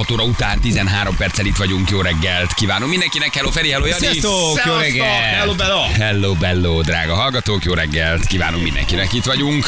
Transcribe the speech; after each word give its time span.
6 0.00 0.10
óra 0.10 0.22
után 0.22 0.60
13 0.60 1.16
perccel 1.16 1.46
itt 1.46 1.56
vagyunk, 1.56 1.90
jó 1.90 2.00
reggelt 2.00 2.54
kívánunk 2.54 2.90
mindenkinek, 2.90 3.34
hello 3.34 3.50
Feri, 3.50 3.70
hello 3.70 3.86
Jani! 3.86 4.06
Sziasztok, 4.06 4.64
jó 4.64 4.74
reggelt! 4.74 5.36
Hello, 5.38 5.54
Bella! 5.54 5.86
Hello 5.86 6.32
bello, 6.32 6.82
drága 6.82 7.14
hallgatók, 7.14 7.64
jó 7.64 7.74
reggelt 7.74 8.26
kívánunk 8.26 8.62
mindenkinek, 8.62 9.12
itt 9.12 9.24
vagyunk. 9.24 9.64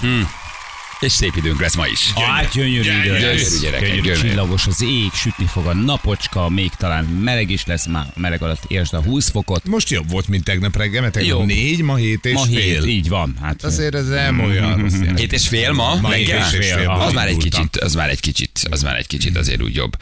Hm. 0.00 0.20
És 1.00 1.12
szép 1.12 1.36
időnk 1.36 1.60
lesz 1.60 1.74
ma 1.76 1.86
is. 1.86 2.12
Hát 2.12 2.52
gyönyörű 2.52 2.78
idő 2.80 3.02
Gyönyörű, 3.02 3.24
lesz. 3.24 3.60
gyerekek, 3.60 3.88
Gyönyörű, 3.88 4.02
gyönyörű. 4.08 4.28
csillagos 4.28 4.66
az 4.66 4.82
ég, 4.82 5.12
sütni 5.12 5.44
fog 5.46 5.66
a 5.66 5.74
napocska, 5.74 6.48
még 6.48 6.70
talán 6.76 7.04
meleg 7.04 7.50
is 7.50 7.66
lesz, 7.66 7.86
már 7.86 8.06
meleg 8.16 8.42
alatt 8.42 8.62
értsd 8.68 8.94
a 8.94 9.02
20 9.02 9.30
fokot. 9.30 9.64
Most 9.64 9.90
jobb 9.90 10.10
volt, 10.10 10.28
mint 10.28 10.44
tegnap 10.44 10.76
reggel, 10.76 11.00
mert 11.00 11.12
tegnap 11.12 11.38
Jó. 11.38 11.44
négy, 11.44 11.82
ma 11.82 11.94
hét 11.96 12.24
és 12.26 12.32
Ma 12.32 12.42
fél. 12.44 12.58
hét, 12.60 12.84
így 12.86 13.08
van. 13.08 13.36
Hát 13.42 13.64
Azért 13.64 13.94
ez 13.94 14.06
nem 14.08 14.40
olyan 14.40 14.76
rossz. 14.76 14.94
és 15.30 15.48
fél 15.48 15.72
ma, 15.72 15.94
Ma 16.00 16.08
reggel? 16.10 16.48
hét 16.48 16.60
és 16.60 16.66
fél. 16.72 16.88
Aha. 16.88 17.04
Az 17.04 17.12
már 17.12 17.26
egy 17.28 17.36
kicsit, 17.36 17.76
az 17.76 17.94
már 17.94 18.08
egy 18.08 18.20
kicsit, 18.20 18.66
az 18.70 18.82
már 18.82 18.96
egy 18.96 19.06
kicsit 19.06 19.36
azért 19.36 19.62
úgy 19.62 19.74
jobb. 19.74 19.96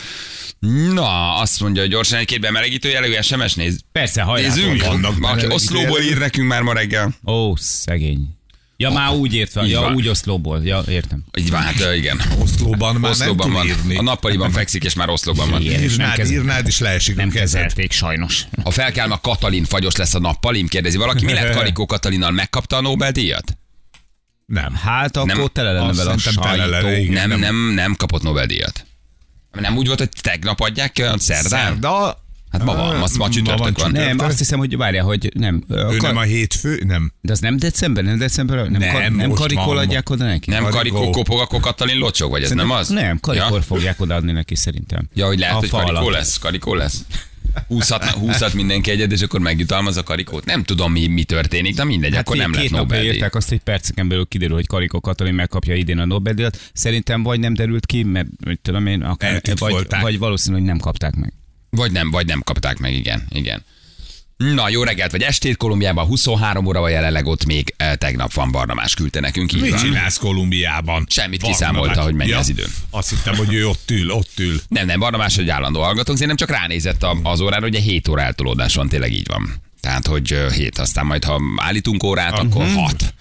Na, 0.93 1.35
azt 1.37 1.61
mondja, 1.61 1.83
hogy 1.83 1.91
gyorsan 1.91 2.19
egy 2.19 2.27
két 2.27 2.41
bemelegítő 2.41 2.89
jellegű 2.89 3.15
SMS 3.23 3.55
néz. 3.55 3.81
Persze, 3.93 4.23
hajrá. 4.23 4.49
Nézzünk. 4.49 4.83
vannak 4.83 5.53
Oszlóból 5.53 6.01
ír 6.01 6.19
nekünk 6.19 6.49
már 6.49 6.63
ma 6.63 6.73
reggel. 6.73 7.15
Ó, 7.27 7.57
szegény. 7.57 8.36
Ja, 8.79 8.91
már 8.91 9.15
úgy 9.15 9.35
értve, 9.35 9.63
Így 9.65 9.71
ja, 9.71 9.81
van. 9.81 9.95
úgy 9.95 10.09
oszlóból, 10.09 10.61
ja, 10.65 10.83
értem. 10.89 11.25
Így 11.39 11.51
van, 11.51 11.61
hát 11.61 11.95
igen. 11.95 12.21
Oszlóban 12.39 12.95
már 12.95 13.11
Oszlóban 13.11 13.47
nem 13.47 13.57
van. 13.57 13.67
írni. 13.67 13.97
A 13.97 14.03
nappaliban 14.03 14.51
fekszik, 14.51 14.85
és 14.85 14.95
már 14.95 15.09
oszlóban 15.09 15.51
van. 15.51 15.63
Nem 15.63 15.73
Írnád, 15.83 16.15
kez- 16.17 16.31
írnád, 16.31 16.67
és 16.67 16.79
leesik 16.79 17.17
Nem 17.17 17.31
kezelték, 17.31 17.93
sajnos. 17.93 18.45
Ha 18.63 18.71
felkel 18.71 19.13
a 19.13 19.21
Katalin 19.21 19.65
fagyos 19.65 19.97
lesz 19.97 20.15
a 20.15 20.19
nappalim, 20.19 20.67
kérdezi 20.67 20.97
valaki, 20.97 21.25
mi 21.25 21.33
lett 21.33 21.55
Karikó 21.57 21.87
Katalinnal, 21.87 22.31
megkapta 22.31 22.77
a 22.77 22.81
Nobel-díjat? 22.81 23.57
Nem. 24.47 24.75
Hát 24.75 25.17
akkor 25.17 25.35
Nem, 25.35 25.47
tele 25.53 25.73
lenne 25.73 25.93
vele 25.93 26.11
a 26.11 26.15
lenne, 26.35 26.81
sajtó. 26.81 26.89
igen. 26.89 27.13
Nem, 27.13 27.29
nem. 27.29 27.39
nem, 27.39 27.75
nem 27.75 27.95
kapott 27.95 28.23
Nobel-díjat. 28.23 28.87
Nem 29.53 29.77
úgy 29.77 29.87
volt, 29.87 29.99
hogy 29.99 30.09
tegnap 30.21 30.61
adják 30.61 30.93
ki 30.93 31.03
olyan 31.03 31.19
szerdán? 31.19 31.49
Szerda. 31.73 32.25
Hát 32.59 32.65
ma 32.67 32.75
van, 32.77 32.97
ma- 32.99 33.07
ma 33.19 33.29
csütörtök 33.29 33.59
van. 33.59 33.75
csütörtök. 33.75 34.17
Nem, 34.17 34.27
azt 34.27 34.39
hiszem, 34.39 34.59
hogy 34.59 34.77
várjál, 34.77 35.05
hogy 35.05 35.31
nem. 35.35 35.65
Ő 35.69 35.75
Kar- 35.77 36.01
nem 36.03 36.17
a 36.17 36.21
hétfő, 36.23 36.83
nem. 36.87 37.13
De 37.21 37.33
az 37.33 37.39
nem 37.39 37.57
december, 37.57 38.05
nem 38.05 38.19
december, 38.19 38.57
nem, 38.57 38.81
Nem, 38.81 38.93
kar- 38.93 39.17
nem 39.17 39.31
karikol 39.31 39.65
van. 39.67 39.77
adják 39.79 40.11
oda 40.11 40.25
neki? 40.25 40.51
Nem 40.51 40.63
Karikó. 40.63 40.97
Karikó 40.97 41.11
kopog, 41.11 41.41
akkor 41.41 41.61
Katalin 41.61 41.99
locsog, 41.99 42.31
vagy 42.31 42.43
ez 42.43 42.51
nem 42.51 42.71
az? 42.71 42.89
Nem, 42.89 43.21
karikor 43.21 43.51
Ja? 43.57 43.63
fogják 43.63 44.01
odaadni 44.01 44.33
neki 44.33 44.55
szerintem. 44.55 45.09
Ja, 45.15 45.27
hogy 45.27 45.39
lehet, 45.39 45.55
A 45.55 45.59
hogy 45.59 45.71
alatt. 45.73 46.11
lesz, 46.13 46.39
karikó 46.39 46.75
lesz. 46.75 47.05
Húzhat, 47.69 48.05
húzhat 48.05 48.53
mindenki 48.55 48.91
egyet, 48.91 49.13
és 49.13 49.23
akkor 49.23 49.41
megjutalmaz 49.41 49.97
a 49.97 50.03
karikót. 50.03 50.45
Nem 50.45 50.63
tudom, 50.63 50.93
mi, 50.93 51.07
mi 51.07 51.25
történik, 51.25 51.75
de 51.75 51.85
mindegy, 51.85 52.15
Hát 52.15 52.21
akkor 52.21 52.37
nem 52.37 52.53
két 52.53 52.71
lett 52.71 52.81
Nobel-díj. 52.81 53.09
írták 53.13 53.35
azt, 53.35 53.49
hogy 53.49 53.59
perceken 53.59 54.09
belül 54.09 54.27
kiderül, 54.27 54.55
hogy 54.55 54.67
Karikó 54.67 55.01
Katalin 55.01 55.35
megkapja 55.35 55.75
idén 55.75 55.99
a 55.99 56.05
Nobel-díjat. 56.05 56.71
Szerintem 56.73 57.23
vagy 57.23 57.41
nem 57.41 57.55
derült 57.55 57.87
ki, 57.87 58.03
mert 58.03 58.27
tudom 58.63 58.87
én, 58.87 59.03
akár, 59.03 59.43
vagy, 59.59 59.87
vagy 60.01 60.19
valószínű, 60.19 60.57
hogy 60.57 60.65
nem 60.67 60.79
kapták 60.79 61.15
meg. 61.15 61.33
Vagy 61.77 61.93
nem, 61.93 62.11
vagy 62.11 62.27
nem 62.27 62.43
kapták 62.43 62.79
meg, 62.79 62.95
igen, 62.95 63.27
igen. 63.31 63.65
Na, 64.37 64.69
jó 64.69 64.83
reggelt, 64.83 65.11
vagy 65.11 65.23
estét 65.23 65.57
Kolumbiában, 65.57 66.07
23 66.07 66.67
óra 66.67 66.81
van 66.81 66.91
jelenleg 66.91 67.27
ott 67.27 67.45
még 67.45 67.75
eh, 67.77 67.95
tegnap 67.95 68.33
van 68.33 68.51
Barnamás 68.51 68.95
küldte 68.95 69.21
nekünk, 69.21 69.53
így 69.53 69.61
Mit 69.61 69.71
van. 69.71 69.81
csinálsz 69.81 70.17
Kolumbiában? 70.17 71.07
Semmit 71.09 71.41
Van, 71.41 71.51
kiszámolta, 71.51 72.03
hogy 72.03 72.15
mennyi 72.15 72.31
ja, 72.31 72.39
az 72.39 72.49
idő. 72.49 72.67
Azt 72.91 73.09
hittem, 73.11 73.35
hogy 73.37 73.53
ő 73.55 73.69
ott 73.69 73.91
ül, 73.91 74.11
ott 74.11 74.31
ül. 74.39 74.61
Nem, 74.69 74.87
nem, 74.87 74.99
Barnamás 74.99 75.39
egy 75.39 75.49
állandó 75.49 75.83
hallgatónk, 75.83 76.21
én 76.21 76.27
nem 76.27 76.37
csak 76.37 76.51
ránézett 76.51 77.03
a- 77.03 77.19
az 77.23 77.41
órára, 77.41 77.63
hogy 77.63 77.77
7 77.77 78.09
óra 78.09 78.23
eltolódás 78.23 78.75
van, 78.75 78.89
tényleg 78.89 79.13
így 79.13 79.27
van. 79.29 79.63
Tehát, 79.81 80.07
hogy 80.07 80.33
ö, 80.33 80.51
7, 80.51 80.79
aztán 80.79 81.07
majd, 81.07 81.25
ha 81.25 81.41
állítunk 81.57 82.03
órát, 82.03 82.39
akkor 82.39 82.67
6. 82.75 83.15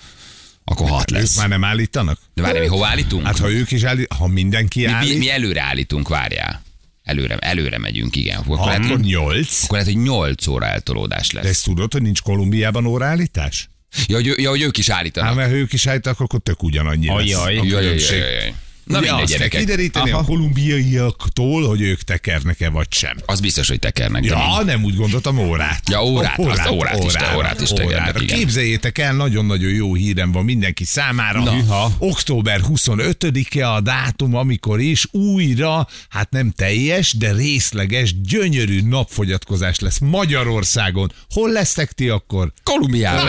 Akkor 0.64 0.90
6 0.90 1.12
Ők 1.12 1.18
lesz. 1.18 1.38
már 1.38 1.48
nem 1.48 1.64
állítanak? 1.64 2.20
De 2.34 2.42
várj, 2.42 2.60
mi 2.60 2.66
hova 2.66 2.88
állítunk? 2.88 3.26
Hát 3.26 3.40
ha 3.40 3.52
ők 3.52 3.72
is 3.72 3.84
állít, 3.84 4.14
ha 4.14 4.28
mindenki 4.28 4.86
mi, 4.86 5.08
mi, 5.10 5.16
mi 5.18 5.30
előre 5.30 5.62
állítunk, 5.62 6.08
várjál. 6.08 6.64
Előre, 7.06 7.38
előre 7.38 7.78
megyünk, 7.78 8.16
igen. 8.16 8.38
Akkor, 8.38 8.56
akkor 8.56 8.68
lehet, 8.68 8.86
hogy, 8.86 9.00
nyolc. 9.00 9.64
akkor 9.64 9.78
lehet, 9.78 9.94
hogy 9.94 10.02
8 10.04 10.48
óra 10.48 10.66
eltolódás 10.66 11.28
De 11.28 11.40
lesz. 11.42 11.50
ezt 11.50 11.64
tudod, 11.64 11.92
hogy 11.92 12.02
nincs 12.02 12.22
Kolumbiában 12.22 12.86
óraállítás? 12.86 13.70
Ja, 14.08 14.16
hogy, 14.16 14.34
ja, 14.38 14.50
hogy 14.50 14.62
ők 14.62 14.78
is 14.78 14.90
Hát 14.90 15.00
állítanak. 15.00 15.36
mert 15.36 15.50
ha 15.50 15.56
ők 15.56 15.74
is 15.74 15.88
állítanak, 15.88 16.20
akkor 16.20 16.40
tök 16.40 16.64
ugyanannyi 16.64 17.08
lesz. 17.08 17.16
Ajaj. 17.18 17.58
a 17.58 17.64
Jaj, 17.64 18.54
Na 18.86 19.00
Ugye 19.00 19.10
mindegy, 19.12 19.28
gyerekek. 19.30 19.60
kideríteni 19.60 20.12
Aha. 20.12 20.20
a 20.20 20.24
kolumbiaiaktól, 20.24 21.68
hogy 21.68 21.82
ők 21.82 22.02
tekernek-e 22.02 22.70
vagy 22.70 22.88
sem. 22.94 23.18
Az 23.26 23.40
biztos, 23.40 23.68
hogy 23.68 23.80
tekernek. 23.80 24.26
Ja, 24.26 24.62
nem 24.66 24.84
úgy 24.84 24.96
gondoltam 24.96 25.38
órát. 25.38 25.82
Ja, 25.90 26.04
órát, 26.04 26.40
azt 26.40 26.70
órát 26.70 27.04
is 27.04 27.14
te- 27.14 27.36
órát 27.36 27.62
is 27.62 27.70
tekernek, 27.70 28.22
igen. 28.22 28.38
Képzeljétek 28.38 28.98
el, 28.98 29.14
nagyon-nagyon 29.16 29.70
jó 29.72 29.94
hírem 29.94 30.32
van 30.32 30.44
mindenki 30.44 30.84
számára. 30.86 31.44
Na. 31.44 31.88
Október 31.98 32.62
25-e 32.70 33.72
a 33.72 33.82
dátum, 33.82 34.36
amikor 34.36 34.80
is 34.80 35.08
újra, 35.12 35.88
hát 36.10 36.32
nem 36.32 36.52
teljes, 36.52 37.14
de 37.14 37.32
részleges, 37.34 38.22
gyönyörű 38.22 38.82
napfogyatkozás 38.82 39.80
lesz 39.80 40.00
Magyarországon. 40.00 41.12
Hol 41.30 41.52
lesztek 41.52 41.92
ti 41.92 42.10
akkor? 42.10 42.52
Kolumbiában. 42.64 43.28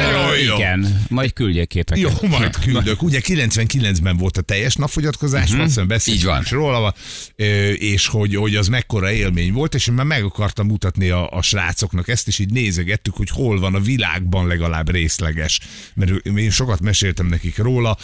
Igen, 0.56 1.04
majd 1.08 1.32
küldjék 1.32 1.68
képeket. 1.68 2.02
Jó, 2.20 2.28
majd 2.28 2.56
küldök. 2.56 3.02
Ugye 3.02 3.20
99-ben 3.24 4.16
volt 4.16 4.36
a 4.36 4.40
teljes 4.40 4.74
napfogyatkozás, 4.74 5.45
beszéltünk 5.86 5.88
Mhm. 6.06 6.14
Így 6.16 6.24
van. 6.24 6.42
is 6.42 6.50
róla, 6.50 6.94
ö, 7.36 7.44
és 7.70 8.06
hogy, 8.06 8.34
hogy 8.34 8.56
az 8.56 8.68
mekkora 8.68 9.12
élmény 9.12 9.52
volt, 9.52 9.74
és 9.74 9.86
én 9.86 9.94
már 9.94 10.06
meg 10.06 10.24
akartam 10.24 10.66
mutatni 10.66 11.08
a, 11.08 11.30
a 11.30 11.42
srácoknak 11.42 12.08
ezt, 12.08 12.28
és 12.28 12.38
így 12.38 12.50
nézegettük, 12.50 13.14
hogy 13.14 13.30
hol 13.30 13.60
van 13.60 13.74
a 13.74 13.80
világban 13.80 14.46
legalább 14.46 14.90
részleges. 14.90 15.60
Mert 15.94 16.26
én 16.26 16.50
sokat 16.50 16.80
meséltem 16.80 17.26
nekik 17.26 17.56
róla, 17.58 17.96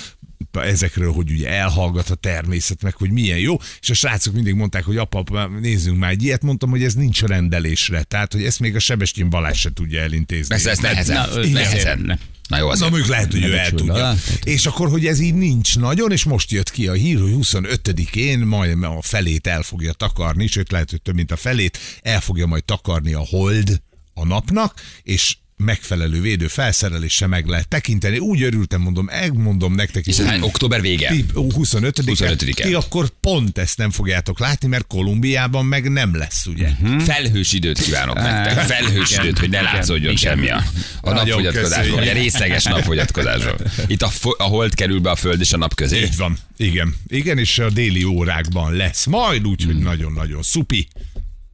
ezekről, 0.53 1.13
hogy 1.13 1.31
ugye 1.31 1.49
elhallgat 1.49 2.11
a 2.11 2.15
természet, 2.15 2.83
meg 2.83 2.95
hogy 2.95 3.11
milyen 3.11 3.39
jó, 3.39 3.57
és 3.81 3.91
a 3.91 3.95
srácok 3.95 4.35
mindig 4.35 4.55
mondták, 4.55 4.85
hogy 4.85 4.97
apa, 4.97 5.19
apa 5.19 5.47
nézzünk 5.61 5.99
már 5.99 6.11
egy 6.11 6.23
ilyet, 6.23 6.43
mondtam, 6.43 6.71
hogy 6.71 6.83
ez 6.83 6.95
nincs 6.95 7.23
rendelésre, 7.23 8.03
tehát, 8.03 8.33
hogy 8.33 8.45
ezt 8.45 8.61
még 8.61 8.75
a 8.77 8.79
Sebestyén 8.79 9.31
Balázs 9.31 9.59
se 9.61 9.73
tudja 9.73 10.01
elintézni. 10.01 10.55
Ez, 10.55 10.67
ez 10.67 10.79
nehezen. 10.79 11.29
Na, 11.35 11.47
nehezen. 11.47 11.99
ne. 11.99 12.17
Na 12.49 12.59
jó, 12.59 12.67
Na 12.67 12.73
azért. 12.73 12.91
mondjuk 12.91 13.11
lehet, 13.11 13.33
hogy 13.33 13.45
ő 13.45 13.57
el 13.57 13.71
tudja. 13.71 13.97
látod? 13.97 14.39
És 14.45 14.67
akkor, 14.67 14.89
hogy 14.89 15.07
ez 15.07 15.21
így 15.21 15.35
nincs 15.35 15.79
nagyon, 15.79 16.13
és 16.13 16.25
most 16.25 16.51
jött 16.51 16.71
ki 16.71 16.89
a 16.89 16.93
hír, 16.93 17.21
hogy 17.21 17.35
25-én 17.41 18.39
majd 18.39 18.83
a 18.83 19.03
felét 19.03 19.47
el 19.47 19.63
fogja 19.63 19.93
takarni, 19.93 20.47
sőt 20.47 20.71
lehet, 20.71 20.91
hogy 20.91 21.03
több 21.03 21.15
mint 21.15 21.31
a 21.33 21.37
felét, 21.37 21.79
el 22.03 22.21
fogja 22.21 22.47
majd 22.47 22.65
takarni 22.65 23.13
a 23.13 23.27
hold 23.31 23.81
a 24.15 24.25
napnak, 24.25 24.81
és 25.03 25.37
megfelelő 25.63 26.21
védő 26.21 26.47
felszereléssel 26.47 27.29
meg 27.29 27.47
lehet 27.47 27.69
tekinteni. 27.69 28.19
Úgy 28.19 28.43
örültem, 28.43 28.81
mondom, 28.81 29.05
megmondom 29.05 29.75
nektek 29.75 30.07
is. 30.07 30.19
Hány? 30.19 30.41
Október 30.41 30.81
vége? 30.81 31.09
Ti 31.09 31.25
25 31.35 32.01
25-e. 32.07 32.63
Ti 32.63 32.75
akkor 32.75 33.09
pont 33.21 33.59
ezt 33.59 33.79
nem 33.79 33.91
fogjátok 33.91 34.39
látni, 34.39 34.69
mert 34.69 34.87
Kolumbiában 34.87 35.67
meg 35.67 35.91
nem 35.91 36.17
lesz, 36.17 36.47
ugye? 36.47 36.69
Hm? 36.81 36.99
Felhős 36.99 37.53
időt 37.53 37.81
kívánok 37.81 38.15
nektek. 38.15 38.59
Felhős 38.59 39.11
Igen. 39.11 39.25
időt, 39.25 39.39
hogy 39.39 39.51
ne 39.51 39.61
Igen. 39.97 40.17
semmi 40.17 40.51
a, 40.51 40.65
a 41.01 41.13
napfogyatkozásról. 41.13 41.69
köszönjük. 41.69 41.97
Ugye 42.01 42.13
részleges 42.13 42.65
napfogyatkozásról. 42.65 43.57
Itt 43.87 44.03
a, 44.03 44.09
fo- 44.09 44.41
a 44.41 44.45
hold 44.45 44.75
kerül 44.75 45.01
be 45.01 45.11
a 45.11 45.17
föld 45.17 45.41
és 45.41 45.53
a 45.53 45.57
nap 45.57 45.75
közé. 45.75 46.01
Így 46.01 46.17
van. 46.17 46.39
Igen. 46.57 46.95
Igen, 47.07 47.39
és 47.39 47.59
a 47.59 47.71
déli 47.71 48.05
órákban 48.05 48.73
lesz. 48.73 49.07
Majd 49.07 49.47
úgy, 49.47 49.65
hogy 49.65 49.79
nagyon-nagyon 49.79 50.43
szupi. 50.43 50.89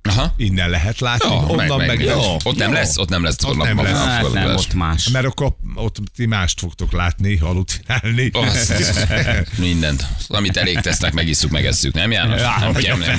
Aha. 0.08 0.34
Innen 0.36 0.70
lehet 0.70 1.00
látni, 1.00 1.34
Ja, 1.34 1.34
onnan 1.34 1.56
meg, 1.56 1.76
meg, 1.76 1.86
meg, 1.86 2.00
jó. 2.00 2.10
jó. 2.10 2.36
Ott 2.44 2.56
nem 2.56 2.72
lesz, 2.72 2.96
ott 2.98 3.08
nem 3.08 3.22
lesz. 3.22 3.44
Ott 3.44 3.56
nem 3.56 3.82
lesz. 3.82 4.04
Hát 4.04 4.32
nem, 4.32 4.54
ott 4.54 4.74
más. 4.74 5.08
Mert 5.08 5.26
akkor 5.26 5.56
ott 5.74 5.96
ti 6.16 6.26
mást 6.26 6.60
fogtok 6.60 6.92
látni, 6.92 7.36
halucinálni. 7.36 8.30
Mindent. 9.58 10.06
Amit 10.28 10.56
elég 10.56 10.80
tesznek, 10.80 11.12
megisszuk, 11.12 11.50
megesszük, 11.50 11.94
nem 11.94 12.10
János? 12.10 12.40
Ja, 12.40 12.56
nem 12.60 12.72
kell, 12.72 12.96
nem. 12.96 13.18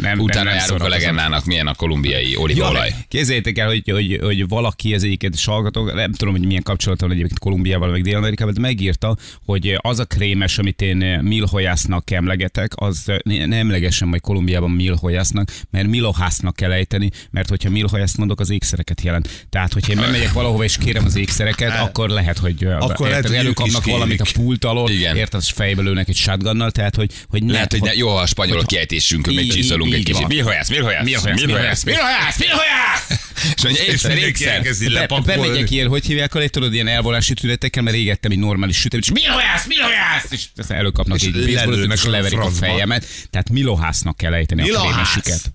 Nem, 0.00 0.18
Utána 0.18 0.44
nem, 0.44 0.54
nem 0.54 0.54
járunk 0.54 0.82
a 0.82 0.88
legendának, 0.88 1.44
milyen 1.44 1.66
a 1.66 1.74
kolumbiai 1.74 2.36
olívaolaj. 2.36 2.94
Képzeljétek 3.08 3.58
el, 3.58 3.66
hogy, 3.66 3.82
hogy, 3.90 4.18
hogy 4.22 4.48
valaki 4.48 4.94
az 4.94 5.02
egyiket 5.02 5.34
is 5.34 5.44
hallgatok, 5.44 5.94
nem 5.94 6.12
tudom, 6.12 6.34
hogy 6.34 6.46
milyen 6.46 6.62
kapcsolata 6.62 7.06
van 7.06 7.14
egyébként 7.14 7.38
Kolumbiával, 7.38 7.90
meg 7.90 8.02
Dél-Amerikával, 8.02 8.54
de 8.54 8.60
megírta, 8.60 9.16
hogy 9.44 9.78
az 9.80 9.98
a 9.98 10.04
krémes, 10.04 10.58
amit 10.58 10.82
én 10.82 10.96
milhojásznak 11.22 12.10
emlegetek, 12.10 12.72
az 12.74 13.12
ne 13.22 13.56
emlegesen 13.56 14.08
majd 14.08 14.20
Kolumbiában 14.20 14.70
milhojásznak, 14.70 15.50
mert 15.70 15.86
Milohásznak 15.86 16.56
kell 16.56 16.72
ejteni, 16.72 17.10
mert 17.30 17.48
hogyha 17.48 17.70
Milohászt 17.70 18.16
mondok, 18.16 18.40
az 18.40 18.50
ékszereket 18.50 19.00
jelent. 19.00 19.46
Tehát, 19.50 19.72
hogyha 19.72 19.92
én 19.92 20.00
bemegyek 20.00 20.32
valahova 20.32 20.64
és 20.64 20.76
kérem 20.78 21.04
az 21.04 21.16
ékszereket, 21.16 21.78
akkor 21.80 22.08
lehet, 22.08 22.38
hogy 22.38 22.64
Akkor 22.64 23.08
lehet, 23.08 23.24
érted, 23.24 23.24
hogy 23.24 23.32
ők 23.34 23.40
előkapnak 23.40 23.84
valamit 23.84 24.20
a 24.20 24.26
pult 24.32 24.64
alól, 24.64 24.90
Igen. 24.90 25.16
érted, 25.16 25.40
és 25.40 25.50
fejbe 25.50 25.82
lőnek 25.82 26.08
egy 26.08 26.16
shotgunnal, 26.16 26.70
tehát, 26.70 26.94
hogy, 26.96 27.12
hogy 27.28 27.42
ne, 27.42 27.52
Lehet, 27.52 27.72
hogy 27.72 27.82
ne, 27.82 27.94
jó, 27.94 28.08
ha 28.08 28.20
a 28.20 28.26
spanyolok 28.26 28.60
hogy- 28.60 28.68
kiejtésünkön 28.68 29.32
Így- 29.32 29.38
megcsiszolunk 29.46 29.92
egy 29.92 29.98
kicsit. 30.04 30.20
van. 30.20 30.26
Mi 30.28 30.38
hojász, 30.38 30.68
mi 30.68 30.76
hojász, 30.76 31.04
Mi 31.04 31.12
hojász, 31.12 31.40
mi 31.44 31.52
hojász, 31.52 31.82
mi 31.84 31.92
hojász, 31.92 32.38
mi 32.38 32.46
hojász? 32.46 33.26
És 33.56 33.62
mondja, 33.62 33.82
ékszer, 33.82 34.16
ékszer. 34.18 35.08
bemegyek 35.24 35.70
ilyen, 35.70 35.88
hogy 35.88 36.06
hívják 36.06 36.34
a 36.34 36.48
tudod, 36.48 36.74
ilyen 36.74 36.88
elvonási 36.88 37.34
tünetekkel, 37.34 37.82
mert 37.82 37.96
égettem 37.96 38.30
egy 38.30 38.38
normális 38.38 38.76
süteményt, 38.76 39.06
és 39.06 39.22
Milohász, 39.22 39.66
Milohász! 39.66 40.26
És 40.30 40.44
aztán 40.56 40.78
előkapnak 40.78 41.22
egy 41.22 41.52
lelőnek 41.52 41.96
és 41.96 42.04
leverik 42.04 42.38
a 42.38 42.50
fejemet. 42.50 43.06
Tehát 43.30 43.50
Milohásznak 43.50 44.16
kell 44.16 44.34
ejteni 44.34 44.60
a 44.60 44.64
Milohász. 44.64 45.50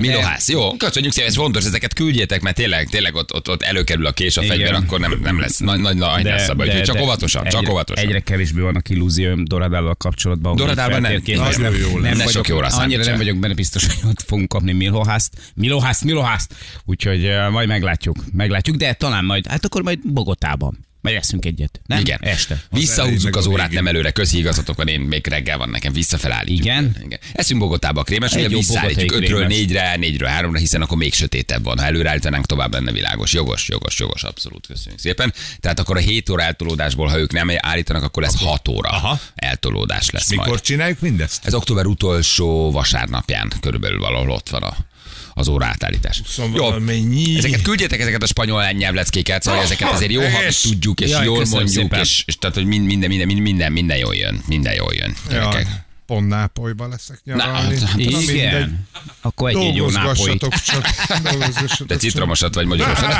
Milohász, 0.00 0.48
jó, 0.48 0.76
köszönjük 0.76 1.12
szépen, 1.12 1.28
ez 1.28 1.36
fontos, 1.36 1.64
ezeket 1.64 1.94
küldjétek, 1.94 2.40
mert 2.40 2.56
tényleg, 2.56 2.88
tényleg 2.88 3.14
ott, 3.14 3.34
ott, 3.34 3.48
ott 3.48 3.62
előkerül 3.62 4.06
a 4.06 4.12
kés 4.12 4.36
a 4.36 4.42
fegyver, 4.42 4.74
akkor 4.74 5.00
nem, 5.00 5.18
nem 5.22 5.40
lesz 5.40 5.58
nagy, 5.58 5.80
nagy, 5.80 5.96
nagy 5.96 6.24
lesz 6.24 6.48
a 6.48 6.54
baj. 6.54 6.66
Úgyhogy 6.66 6.82
Csak 6.82 7.00
óvatosan, 7.00 7.44
csak 7.44 7.60
egyre, 7.60 7.72
óvatosan. 7.72 8.06
Egyre 8.06 8.20
kevésbé 8.20 8.60
vannak 8.60 8.88
illúzióim 8.88 9.44
Doradával 9.44 9.94
kapcsolatban. 9.94 10.56
Doradával 10.56 10.98
nem. 10.98 11.22
Az 11.38 11.56
nem 11.56 11.74
jó 11.74 11.98
lesz. 11.98 12.02
nem 12.02 12.16
Ne 12.16 12.24
vagyok, 12.24 12.30
sok 12.30 12.48
jóra 12.48 12.66
Annyira 12.66 13.04
nem 13.04 13.16
vagyok 13.16 13.36
benne 13.36 13.54
biztos, 13.54 13.86
hogy 13.86 14.10
ott 14.10 14.22
fogunk 14.26 14.48
kapni 14.48 14.72
Milohászt. 14.72 15.32
Milohászt, 15.54 16.04
Milohászt. 16.04 16.54
Úgyhogy 16.84 17.26
uh, 17.26 17.50
majd 17.50 17.68
meglátjuk. 17.68 18.16
Meglátjuk, 18.32 18.76
de 18.76 18.92
talán 18.92 19.24
majd, 19.24 19.46
hát 19.46 19.64
akkor 19.64 19.82
majd 19.82 19.98
Bogotában. 20.04 20.88
Majd 21.00 21.16
eszünk 21.16 21.44
egyet. 21.44 21.80
Nem? 21.86 22.00
Igen. 22.00 22.18
Este. 22.22 22.62
Visszahúzzuk 22.70 23.36
az 23.36 23.44
meg 23.44 23.52
a 23.52 23.56
órát, 23.56 23.70
nem 23.70 23.86
előre. 23.86 24.10
Köszi 24.10 24.38
igazatok 24.38 24.76
van, 24.76 24.88
én 24.88 25.00
még 25.00 25.26
reggel 25.26 25.58
van 25.58 25.68
nekem, 25.68 25.92
visszafelállítjuk. 25.92 26.64
Igen? 26.64 26.96
Igen. 27.04 27.18
Eszünk 27.32 27.60
Bogotába 27.60 28.00
a 28.00 28.04
krémes, 28.04 28.32
ugye 28.32 28.48
jó 28.48 28.58
visszaállítjuk 28.58 29.08
bogotai 29.08 29.28
5-ről 29.28 29.46
krémes. 29.46 29.70
4-re, 29.70 29.96
4-ről 30.00 30.48
3-ra, 30.50 30.58
hiszen 30.58 30.82
akkor 30.82 30.96
még 30.96 31.14
sötétebb 31.14 31.64
van. 31.64 31.78
Ha 31.78 31.84
előreállítanánk 31.84 32.46
tovább 32.46 32.72
lenne 32.72 32.92
világos. 32.92 33.32
Jogos, 33.32 33.68
jogos, 33.68 33.98
jogos, 33.98 34.22
abszolút 34.22 34.66
köszönjük 34.66 35.00
szépen. 35.00 35.32
Tehát 35.60 35.80
akkor 35.80 35.96
a 35.96 36.00
7 36.00 36.30
óra 36.30 36.42
eltolódásból, 36.42 37.06
ha 37.06 37.18
ők 37.18 37.32
nem 37.32 37.50
állítanak, 37.56 38.02
akkor 38.02 38.22
lesz 38.22 38.42
6 38.42 38.68
óra 38.68 38.88
Aha. 38.88 39.20
eltolódás 39.34 40.10
lesz 40.10 40.34
majd. 40.34 40.48
Mikor 40.48 40.60
csináljuk 40.60 41.00
mindezt? 41.00 41.46
Ez 41.46 41.54
október 41.54 41.86
utolsó 41.86 42.70
vasárnapján 42.70 43.52
körülbelül 43.60 43.98
valahol 43.98 44.30
ott 44.30 44.48
van 44.48 44.62
a, 44.62 44.76
az 45.34 45.48
óra 45.48 45.66
átállítás. 45.66 46.22
Szóval 46.26 46.60
valamennyi. 46.60 47.36
Ezeket 47.38 47.62
küldjétek, 47.62 48.00
ezeket 48.00 48.22
a 48.22 48.26
spanyol 48.26 48.70
nyelvleckéket, 48.70 49.42
szóval 49.42 49.62
ezeket 49.62 49.90
azért 49.92 50.10
jó, 50.10 50.20
ha 50.20 50.38
tudjuk, 50.62 51.00
és 51.00 51.10
Jaj, 51.10 51.24
jól 51.24 51.44
mondjuk, 51.50 51.96
és, 51.96 52.22
és 52.26 52.36
tehát, 52.36 52.56
hogy 52.56 52.66
mind- 52.66 52.86
minden, 52.86 53.08
minden, 53.08 53.26
minden, 53.26 53.42
minden, 53.44 53.72
minden 53.72 53.96
jól 53.96 54.14
jön. 54.14 54.42
Minden 54.46 54.74
jól 54.74 54.94
jön. 54.94 55.14
Gyerekek. 55.28 55.52
Jaj, 55.52 55.88
pont 56.10 56.28
Nápolyban 56.28 56.88
leszek 56.88 57.20
Na, 57.24 57.34
nyaralni. 57.34 57.78
hát, 57.78 57.88
Na, 57.88 57.96
mindegy. 57.96 58.34
Igen. 58.34 58.88
Akkor 59.20 59.48
egy, 59.48 59.56
egy 59.56 59.76
jó 59.76 59.90
nápolyt. 59.90 60.40
Csak. 60.40 60.54
csak. 60.62 61.98
citromosat 61.98 62.54
vagy 62.54 62.66
magyarosat. 62.66 63.12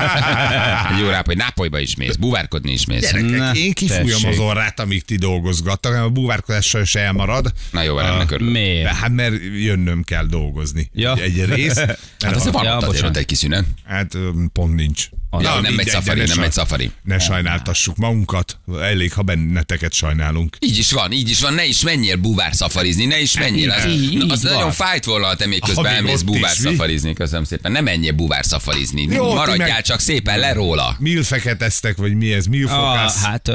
Egy 0.92 0.98
jó 0.98 1.08
ráp, 1.08 1.26
hogy 1.26 1.36
Nápolyba 1.36 1.78
is 1.78 1.94
mész, 1.96 2.16
buvárkodni 2.16 2.72
is 2.72 2.84
mész. 2.84 3.00
Gyerekek, 3.00 3.30
Na, 3.30 3.52
én 3.54 3.72
kifújom 3.72 4.24
az 4.24 4.38
orrát, 4.38 4.80
amíg 4.80 5.04
ti 5.04 5.16
dolgozgattak, 5.16 5.94
a 5.94 6.08
búvárkodás 6.08 6.66
sajnos 6.66 6.94
elmarad. 6.94 7.52
Na 7.70 7.82
jó, 7.82 7.98
ennek 7.98 8.30
örülök. 8.30 8.52
Miért? 8.52 8.82
De 8.82 8.94
hát 8.94 9.10
mert 9.10 9.34
jönnöm 9.58 10.02
kell 10.02 10.26
dolgozni. 10.26 10.90
Ja. 10.94 11.16
Egy 11.16 11.44
rész. 11.44 11.80
Hát 12.20 12.34
azért 12.36 12.54
van 12.54 12.84
ott 12.84 13.16
egy 13.16 13.24
kis 13.24 13.38
szünet. 13.38 13.64
hát 13.84 14.16
pont 14.52 14.74
nincs. 14.74 15.08
Ja, 15.32 15.38
nem 15.40 15.60
megy 15.60 15.68
mindegy, 15.68 15.88
szafari, 15.88 16.18
de 16.18 16.26
ne 16.26 16.32
nem 16.32 16.40
megy 16.40 16.52
szafari. 16.52 16.90
Ne 17.02 17.18
sajnáltassuk 17.18 17.96
magunkat. 17.96 18.58
Elég, 18.80 19.12
ha 19.12 19.22
benneteket 19.22 19.92
sajnálunk. 19.92 20.56
Így 20.60 20.78
is 20.78 20.92
van, 20.92 21.12
így 21.12 21.30
is 21.30 21.40
van, 21.40 21.54
ne 21.54 21.64
is 21.66 21.82
menjél 21.82 22.16
búvár 22.16 22.54
szafarizni, 22.80 23.04
ne 23.04 23.20
is 23.20 23.38
menjél. 23.38 23.70
Az, 23.70 23.86
így 23.86 24.24
az 24.30 24.42
nagyon 24.42 24.72
fájt 24.72 25.04
volna, 25.04 25.26
ha 25.26 25.34
te 25.34 25.46
még 25.46 25.60
Ha 25.60 25.66
közben 25.66 25.84
még 25.84 25.94
elmész 25.94 26.22
mi? 26.22 26.40
szafarizni, 26.40 27.12
köszönöm 27.12 27.44
szépen. 27.44 27.72
Ne 27.72 27.80
menjél 27.80 28.12
búvár 28.12 28.44
szafarizni, 28.44 29.02
Jó, 29.02 29.34
maradjál 29.34 29.68
meg- 29.68 29.82
csak 29.82 30.00
szépen 30.00 30.38
le 30.38 30.52
róla. 30.52 30.96
Milfeket 30.98 31.62
esztek, 31.62 31.96
vagy 31.96 32.14
mi 32.14 32.32
ez? 32.32 32.44
Ah, 32.44 32.50
Milfokász? 32.50 33.22
hát 33.22 33.50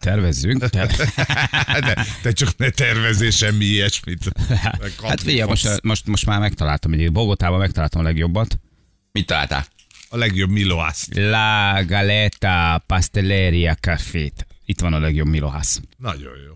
tervezzünk. 0.00 0.68
Ter- 0.68 0.96
de, 1.80 2.06
te 2.22 2.32
csak 2.32 2.56
ne 2.56 2.70
tervezél 2.70 3.30
semmi 3.30 3.64
ilyesmit. 3.64 4.18
hát 5.08 5.22
figyelj, 5.22 5.48
most, 5.48 5.82
most, 5.82 6.06
most 6.06 6.26
már 6.26 6.40
megtaláltam 6.40 6.92
egy 6.92 7.12
Bogotában 7.12 7.58
megtaláltam 7.58 8.00
a 8.00 8.04
legjobbat. 8.04 8.58
Mit 9.12 9.26
találtál? 9.26 9.66
A 10.08 10.16
legjobb 10.16 10.50
Miloászt. 10.50 11.14
La 11.14 11.84
Galeta 11.86 12.84
Pastelleria 12.86 13.74
Cafét. 13.74 14.46
Itt 14.64 14.80
van 14.80 14.92
a 14.92 14.98
legjobb 14.98 15.26
Milohász. 15.26 15.80
Nagyon 15.96 16.32
jó. 16.46 16.52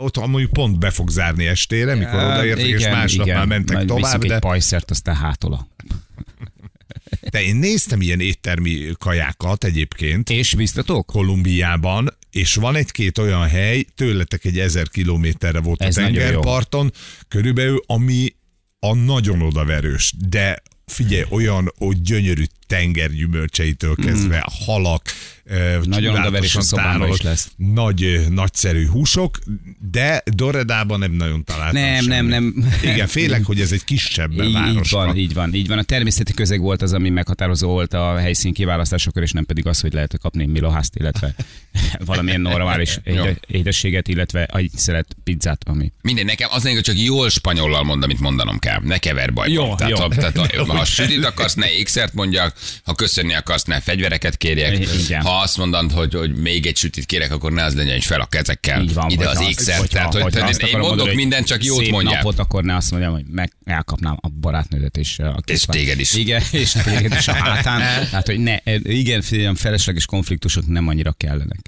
Ott 0.00 0.26
mondjuk 0.26 0.52
pont 0.52 0.78
be 0.78 0.90
fog 0.90 1.10
zárni 1.10 1.46
estére, 1.46 1.94
mikor 1.94 2.14
odaértek, 2.14 2.66
és 2.66 2.84
másnap 2.84 3.26
már 3.26 3.46
mentek 3.46 3.76
Majd 3.76 3.86
tovább, 3.86 4.24
de 4.24 4.34
egy 4.34 4.40
pajszert, 4.40 4.90
aztán 4.90 5.14
hátola. 5.14 5.68
de 7.32 7.42
én 7.42 7.56
néztem 7.56 8.00
ilyen 8.00 8.20
éttermi 8.20 8.92
kajákat 8.98 9.64
egyébként 9.64 10.30
És 10.30 10.54
biztatok? 10.54 11.06
Kolumbiában, 11.06 12.16
és 12.30 12.54
van 12.54 12.76
egy-két 12.76 13.18
olyan 13.18 13.48
hely, 13.48 13.84
tőletek 13.94 14.44
egy 14.44 14.58
ezer 14.58 14.88
kilométerre 14.88 15.60
volt 15.60 15.82
Ez 15.82 15.96
a 15.96 16.00
tengerparton, 16.00 16.92
körülbelül, 17.28 17.82
ami 17.86 18.34
a 18.78 18.94
nagyon 18.94 19.42
odaverős, 19.42 20.14
de 20.28 20.62
figyelj, 20.86 21.24
olyan 21.30 21.72
hogy 21.76 22.02
gyönyörű 22.02 22.44
tengergyümölcseitől 22.68 23.94
kezdve, 23.94 24.44
halak, 24.66 25.02
eh, 25.44 25.76
Nagyon 25.84 26.14
odaverés 26.14 26.56
a 26.56 26.62
tárolt, 26.74 27.14
is 27.14 27.22
lesz. 27.22 27.50
Nagy, 27.56 28.20
nagyszerű 28.30 28.86
húsok, 28.86 29.38
de 29.90 30.22
Doredában 30.24 30.98
nem 30.98 31.12
nagyon 31.12 31.44
találtam 31.44 31.82
Nem, 31.82 32.02
semmit. 32.02 32.30
nem, 32.30 32.44
nem. 32.44 32.68
Igen, 32.82 33.06
félek, 33.06 33.44
hogy 33.44 33.60
ez 33.60 33.72
egy 33.72 33.84
kisebb 33.84 34.32
Így, 34.32 34.44
így 34.44 34.52
város. 34.52 34.90
van, 34.90 35.16
így 35.16 35.34
van, 35.34 35.54
így 35.54 35.68
van. 35.68 35.78
A 35.78 35.82
természeti 35.82 36.32
közeg 36.32 36.60
volt 36.60 36.82
az, 36.82 36.92
ami 36.92 37.08
meghatározó 37.08 37.68
volt 37.68 37.94
a 37.94 38.16
helyszín 38.16 38.52
kiválasztásokor, 38.52 39.22
és 39.22 39.32
nem 39.32 39.44
pedig 39.44 39.66
az, 39.66 39.80
hogy 39.80 39.92
lehet 39.92 40.18
kapni 40.20 40.46
milohászt, 40.46 40.96
illetve 40.96 41.34
valamilyen 42.04 42.40
normális 42.40 42.98
éde- 43.04 43.40
édességet, 43.46 44.08
illetve 44.08 44.44
egy 44.44 44.70
szelet 44.74 45.16
pizzát, 45.24 45.62
ami 45.66 45.92
Minden, 46.02 46.24
nekem 46.24 46.48
az 46.52 46.62
hogy 46.62 46.80
csak 46.80 46.98
jól 46.98 47.28
spanyollal 47.28 47.82
mond, 47.82 48.02
amit 48.02 48.20
mondanom 48.20 48.58
kell. 48.58 48.80
Ne 48.82 48.98
kever 48.98 49.32
bajba. 49.32 49.52
Jó, 49.52 49.74
tehát, 49.74 49.92
jó. 49.92 49.96
Ha, 50.08 50.08
tehát 50.08 50.36
ha, 50.56 50.76
ha 50.76 50.84
sütit 50.84 51.24
akarsz, 51.24 51.54
ne 51.54 51.70
ékszert 51.72 52.14
mondjak, 52.14 52.54
ha 52.84 52.94
köszönni 52.94 53.34
akarsz, 53.34 53.64
ne 53.64 53.80
fegyvereket 53.80 54.36
kérjek. 54.36 54.78
Igen. 54.94 55.22
Ha 55.22 55.40
azt 55.40 55.56
mondod, 55.56 55.92
hogy, 55.92 56.14
hogy 56.14 56.34
még 56.34 56.66
egy 56.66 56.76
sütit 56.76 57.06
kérek, 57.06 57.32
akkor 57.32 57.52
ne 57.52 57.64
az 57.64 57.74
legyen, 57.74 57.92
hogy 57.92 58.04
fel 58.04 58.20
a 58.20 58.26
kezekkel. 58.26 58.82
így 58.82 58.94
van. 58.94 59.10
Ide 59.10 59.28
az 59.28 59.40
ékszert. 59.40 59.90
Tehát, 59.90 60.12
hogy, 60.12 60.22
hogyha 60.22 60.48
én 60.48 60.54
akarom 60.60 60.86
mondok 60.86 61.14
mindent, 61.14 61.46
csak 61.46 61.64
jót 61.64 61.78
szép 61.78 61.90
mondják. 61.90 62.22
napot, 62.22 62.38
akkor 62.38 62.64
ne 62.64 62.76
azt 62.76 62.90
mondjam, 62.90 63.12
hogy 63.12 63.24
meg 63.30 63.52
elkapnám 63.64 64.16
a 64.20 64.28
barátnődet 64.28 64.96
és 64.96 65.18
a 65.18 65.40
És 65.46 65.62
téged 65.62 66.00
is. 66.00 66.14
Igen, 66.14 66.42
és 66.50 66.76
téged 66.84 67.12
is 67.18 67.28
a 67.28 67.32
hátán. 67.32 67.80
Tehát, 68.10 68.26
hogy 68.26 68.38
ne, 68.38 68.56
igen, 68.82 69.22
figyeljem, 69.22 69.54
felesleges 69.54 70.06
konfliktusok 70.06 70.66
nem 70.66 70.88
annyira 70.88 71.12
kellenek. 71.12 71.58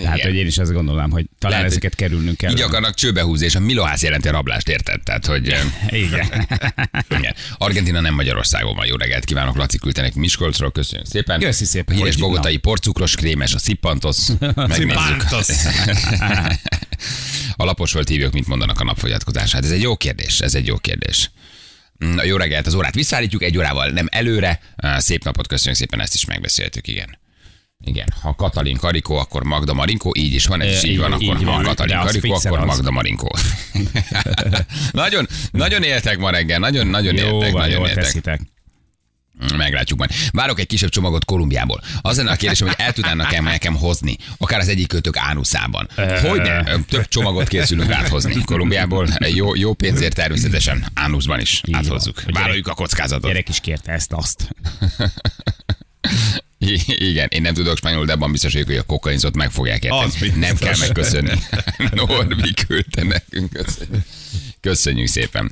Tehát, 0.00 0.16
Igen. 0.16 0.28
hogy 0.28 0.38
én 0.38 0.46
is 0.46 0.58
azt 0.58 0.72
gondolom, 0.72 1.10
hogy 1.10 1.26
talán 1.38 1.56
Lehet, 1.56 1.70
ezeket 1.70 1.94
kerülnünk 1.94 2.36
kell. 2.36 2.52
Így 2.52 2.60
akarnak 2.60 2.94
csőbe 2.94 3.22
húzni, 3.22 3.46
és 3.46 3.54
a 3.54 3.60
Milohász 3.60 4.02
jelenti 4.02 4.28
a 4.28 4.30
rablást, 4.30 4.68
érted? 4.68 5.02
Tehát, 5.02 5.26
hogy... 5.26 5.46
Igen. 5.88 6.46
Igen. 7.18 7.34
Argentina 7.58 8.00
nem 8.00 8.14
Magyarországon 8.14 8.74
van. 8.74 8.86
Jó 8.86 8.96
reggelt 8.96 9.24
kívánok, 9.24 9.56
Laci 9.56 9.78
küldte 9.78 10.00
nekünk 10.00 10.20
Miskolcról, 10.20 10.72
köszönjük 10.72 11.08
szépen. 11.08 11.40
Köszi 11.40 11.64
szépen. 11.64 11.96
Híres 11.96 12.16
bogotai 12.16 12.56
porcukros 12.56 13.14
krémes, 13.14 13.54
a 13.54 13.58
szippantos. 13.58 14.16
Megnézzük. 14.54 15.20
Szippantos. 15.20 15.48
a 17.56 17.64
lapos 17.64 17.92
volt 17.92 18.08
hívjuk, 18.08 18.32
mit 18.32 18.46
mondanak 18.46 18.80
a 18.80 18.84
napfogyatkozás. 18.84 19.52
Hát 19.52 19.64
ez 19.64 19.70
egy 19.70 19.82
jó 19.82 19.96
kérdés, 19.96 20.40
ez 20.40 20.54
egy 20.54 20.66
jó 20.66 20.76
kérdés. 20.76 21.30
Na, 21.98 22.24
jó 22.24 22.36
reggelt, 22.36 22.66
az 22.66 22.74
órát 22.74 22.94
visszaállítjuk 22.94 23.42
egy 23.42 23.56
órával, 23.56 23.88
nem 23.88 24.06
előre. 24.10 24.60
Szép 24.96 25.24
napot, 25.24 25.46
köszönjük 25.46 25.78
szépen, 25.78 26.00
ezt 26.00 26.14
is 26.14 26.24
megbeszéltük, 26.24 26.88
igen. 26.88 27.20
Igen, 27.84 28.06
ha 28.22 28.34
Katalin 28.34 28.76
Karikó, 28.76 29.16
akkor 29.16 29.42
Magda 29.42 29.74
Marinkó, 29.74 30.12
így 30.16 30.34
is 30.34 30.46
van, 30.46 30.60
ez 30.60 30.82
is 30.82 30.90
így 30.90 30.98
van, 30.98 31.20
így- 31.20 31.28
akkor 31.28 31.40
így 31.40 31.46
ha 31.46 31.52
van. 31.52 31.62
Katalin 31.62 31.98
Karikó, 31.98 32.32
akkor 32.34 32.58
az. 32.58 32.66
Magda 32.66 32.90
Marinkó. 32.90 33.30
nagyon, 34.92 35.28
nagyon 35.50 35.82
éltek 35.82 36.18
ma 36.18 36.30
reggel, 36.30 36.58
nagyon, 36.58 36.86
nagyon 36.86 37.16
Jó, 37.16 37.24
éltek, 37.24 37.52
van, 37.52 37.60
nagyon 37.60 37.86
éltek. 37.86 38.04
teszitek. 38.04 38.40
Meglátjuk 39.56 39.98
majd. 39.98 40.10
Várok 40.30 40.60
egy 40.60 40.66
kisebb 40.66 40.90
csomagot 40.90 41.24
Kolumbiából. 41.24 41.80
Az 42.00 42.16
lenne 42.16 42.30
a 42.30 42.36
kérdésem, 42.36 42.66
hogy 42.66 42.76
el 42.78 42.92
tudnának 42.92 43.40
nekem, 43.40 43.76
hozni, 43.76 44.16
akár 44.38 44.60
az 44.60 44.68
egyik 44.68 44.88
kötök 44.88 45.16
ánuszában. 45.16 45.88
Hogy 46.28 46.40
ne? 46.40 46.62
Több 46.88 47.08
csomagot 47.08 47.48
készülünk 47.48 47.90
áthozni 47.90 48.44
Kolumbiából. 48.44 49.08
Jó, 49.18 49.54
jó 49.54 49.74
pénzért 49.74 50.14
természetesen 50.14 50.86
ánuszban 50.94 51.40
is 51.40 51.60
Így 51.66 51.74
áthozzuk. 51.74 52.22
Vállaljuk 52.32 52.68
a 52.68 52.74
kockázatot. 52.74 53.30
Gyerek 53.30 53.48
is 53.48 53.60
kérte 53.60 53.92
ezt, 53.92 54.12
azt. 54.12 54.48
Igen, 57.10 57.28
én 57.30 57.42
nem 57.42 57.54
tudok 57.54 57.76
spanyolul, 57.76 58.06
de 58.06 58.12
abban 58.12 58.32
biztos 58.32 58.52
vagyok, 58.52 58.68
hogy 58.68 58.76
a 58.76 58.82
kokainzot 58.82 59.36
meg 59.36 59.50
fogják 59.50 59.84
érteni. 59.84 60.38
Nem 60.38 60.56
kell 60.56 60.76
megköszönni. 60.78 61.32
Norbi 61.94 62.54
küldte 62.66 63.04
nekünk. 63.04 63.60
Köszönjük 64.60 65.08
szépen. 65.08 65.50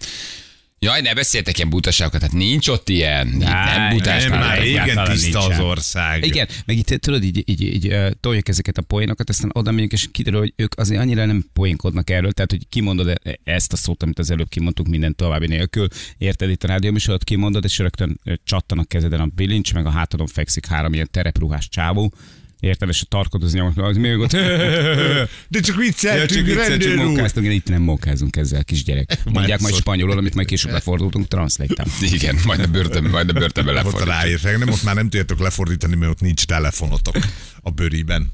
Jaj, 0.82 1.00
ne 1.00 1.14
beszéltek 1.14 1.56
ilyen 1.56 1.70
butaságokat, 1.70 2.22
hát 2.22 2.32
nincs 2.32 2.68
ott 2.68 2.88
ilyen. 2.88 3.28
Itt 3.28 3.38
nem 3.38 3.88
butás. 3.88 4.24
Nem, 4.24 4.38
már 4.38 4.58
régen 4.58 5.04
tiszta 5.04 5.40
az 5.40 5.58
ország. 5.60 6.24
Igen, 6.24 6.48
meg 6.66 6.76
itt 6.76 6.86
tudod, 6.86 7.24
így, 7.24 7.42
így, 7.48 7.62
így 7.62 7.96
toljuk 8.20 8.48
ezeket 8.48 8.78
a 8.78 8.82
poénokat, 8.82 9.28
aztán 9.28 9.50
oda 9.54 9.70
megyünk, 9.70 9.92
és 9.92 10.08
kiderül, 10.12 10.38
hogy 10.38 10.52
ők 10.56 10.78
azért 10.78 11.00
annyira 11.00 11.24
nem 11.24 11.44
poénkodnak 11.52 12.10
erről, 12.10 12.32
tehát 12.32 12.50
hogy 12.50 12.68
kimondod 12.68 13.08
e- 13.08 13.38
ezt 13.44 13.72
a 13.72 13.76
szót, 13.76 14.02
amit 14.02 14.18
az 14.18 14.30
előbb 14.30 14.48
kimondtuk 14.48 14.86
minden 14.86 15.16
további 15.16 15.46
nélkül, 15.46 15.88
érted 16.18 16.50
itt 16.50 16.64
a 16.64 16.66
rádió 16.66 16.90
műsorot 16.90 17.24
kimondod, 17.24 17.64
és 17.64 17.78
rögtön 17.78 18.20
ö, 18.24 18.32
csattan 18.44 18.78
a 18.78 18.84
kezeden 18.84 19.20
a 19.20 19.26
bilincs, 19.26 19.74
meg 19.74 19.86
a 19.86 19.90
hátadon 19.90 20.26
fekszik 20.26 20.66
három 20.66 20.92
ilyen 20.92 21.08
terepruhás 21.10 21.68
csávó, 21.68 22.12
Érted, 22.60 22.88
és 22.88 23.00
a 23.02 23.04
tarkod 23.08 23.42
az 23.42 23.52
nyomok, 23.52 23.76
az 23.76 23.96
még 23.96 24.18
ott. 24.18 24.30
De 25.48 25.60
csak 25.60 25.74
Ja, 25.74 25.80
vicceltünk, 25.80 26.30
csak 26.30 26.44
viccelünk, 26.44 26.82
rendőr 26.82 26.98
úr. 26.98 27.04
mókáztunk, 27.04 27.46
én 27.46 27.52
itt 27.52 27.68
nem 27.68 27.82
mókázunk 27.82 28.36
ezzel, 28.36 28.64
kisgyerek. 28.64 29.18
Mondják 29.32 29.60
majd 29.60 29.74
spanyolul, 29.74 30.18
amit 30.18 30.34
majd 30.34 30.46
később 30.46 30.72
lefordultunk, 30.72 31.28
translate 31.28 31.86
Igen, 32.12 32.36
majd 32.44 32.60
a 32.60 32.66
börtön, 32.66 33.04
majd 33.04 33.28
a 33.28 33.32
börtönbe 33.32 33.82
Ott 33.84 34.04
ráértek, 34.04 34.58
nem, 34.58 34.68
ott 34.68 34.82
már 34.82 34.94
nem 34.94 35.04
tudjátok 35.04 35.38
lefordítani, 35.38 35.96
mert 35.96 36.10
ott 36.10 36.20
nincs 36.20 36.44
telefonotok 36.44 37.16
a 37.60 37.70
bőriben. 37.70 38.32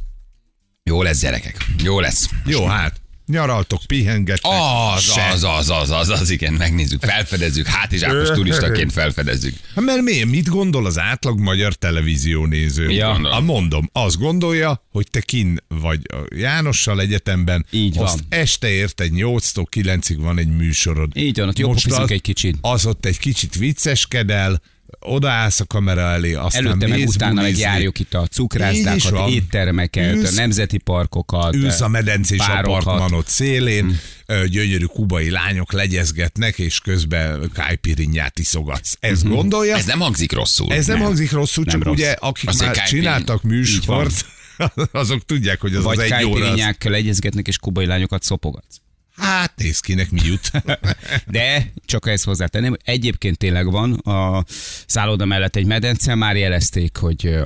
Jó 0.82 1.02
lesz, 1.02 1.20
gyerekek. 1.20 1.56
Jó 1.82 2.00
lesz. 2.00 2.30
Jó, 2.46 2.66
hát, 2.66 3.00
nyaraltok, 3.26 3.80
pihengettek. 3.86 4.50
Az, 4.96 5.12
az, 5.32 5.44
az, 5.44 5.70
az, 5.70 5.90
az, 5.90 6.08
az, 6.08 6.30
igen, 6.30 6.52
megnézzük, 6.52 7.02
felfedezzük, 7.04 7.66
hátizsákos 7.66 8.28
turistaként 8.28 8.92
felfedezzük. 8.98 9.54
Hát 9.74 9.84
Mert 9.84 10.00
miért? 10.02 10.26
Mit 10.28 10.48
gondol 10.48 10.86
az 10.86 10.98
átlag 10.98 11.38
magyar 11.40 11.74
televízió 11.74 12.46
néző? 12.46 12.90
Ja. 12.90 13.10
A 13.10 13.40
mondom, 13.40 13.88
azt 13.92 14.18
gondolja, 14.18 14.84
hogy 14.90 15.06
te 15.10 15.20
kin 15.20 15.56
vagy 15.68 16.00
a 16.08 16.16
Jánossal 16.36 17.00
egyetemben, 17.00 17.66
Így 17.70 17.98
azt 17.98 18.14
van. 18.18 18.26
este 18.40 18.68
érted 18.68 19.10
8-tól 19.14 19.64
9-ig 19.76 20.16
van 20.18 20.38
egy 20.38 20.56
műsorod. 20.56 21.16
Így 21.16 21.38
van, 21.38 21.48
ott 21.48 21.84
az- 21.84 22.10
egy 22.10 22.20
kicsit. 22.22 22.56
Az 22.60 22.86
ott 22.86 23.04
egy 23.06 23.18
kicsit 23.18 23.54
vicceskedel, 23.54 24.62
odaállsz 25.00 25.60
a 25.60 25.64
kamera 25.64 26.00
elé, 26.00 26.34
aztán 26.34 26.66
Előtte 26.66 26.86
meg 26.86 26.98
mész 26.98 27.14
utána 27.14 27.42
meg 27.42 27.56
járjuk 27.58 27.98
itt 27.98 28.14
a 28.14 28.26
cukrászdákat, 28.26 29.28
éttermeket, 29.28 30.14
Ülsz- 30.14 30.32
a 30.32 30.40
nemzeti 30.40 30.78
parkokat. 30.78 31.54
Ülsz 31.54 31.80
a 31.80 31.88
medencés 31.88 32.38
párokat. 32.38 32.80
apartmanot 32.86 33.28
szélén, 33.28 33.98
ö, 34.26 34.46
gyönyörű 34.46 34.84
kubai 34.84 35.30
lányok 35.30 35.72
legyezgetnek, 35.72 36.58
és 36.58 36.78
közben 36.78 37.50
kájpirinyát 37.54 38.38
iszogatsz. 38.38 38.96
Ezt 39.00 39.28
gondolja? 39.28 39.76
Ez 39.76 39.84
nem 39.84 39.98
hangzik 40.00 40.32
rosszul. 40.32 40.72
Ez 40.72 40.86
nem, 40.86 40.96
Nem. 40.96 41.04
hangzik 41.06 41.32
rosszul, 41.32 41.64
Nem 41.64 41.74
csak 41.74 41.84
rossz. 41.84 41.94
ugye 41.96 42.10
akik 42.18 42.48
Azt 42.48 42.60
már 42.60 42.82
csináltak 42.82 43.42
műsort, 43.42 44.26
azok 44.92 45.24
tudják, 45.24 45.60
hogy 45.60 45.74
az 45.74 45.82
Vagy 45.82 45.98
az 45.98 46.10
egy 46.10 46.24
óra. 46.24 46.38
Kájpirinyákkal 46.40 46.90
legyezgetnek, 46.92 47.48
és 47.48 47.58
kubai 47.58 47.86
lányokat 47.86 48.22
szopogatsz. 48.22 48.76
Hát 49.16 49.52
néz 49.56 49.80
ki, 49.80 49.94
nek 49.94 50.10
mi 50.10 50.20
jut. 50.24 50.50
De 51.26 51.72
csak 51.86 52.08
ezt 52.08 52.24
hozzátenném, 52.24 52.76
egyébként 52.84 53.38
tényleg 53.38 53.70
van 53.70 53.92
a 53.92 54.44
szálloda 54.86 55.24
mellett 55.24 55.56
egy 55.56 55.66
medence, 55.66 56.14
már 56.14 56.36
jelezték, 56.36 56.96
hogy, 56.96 57.38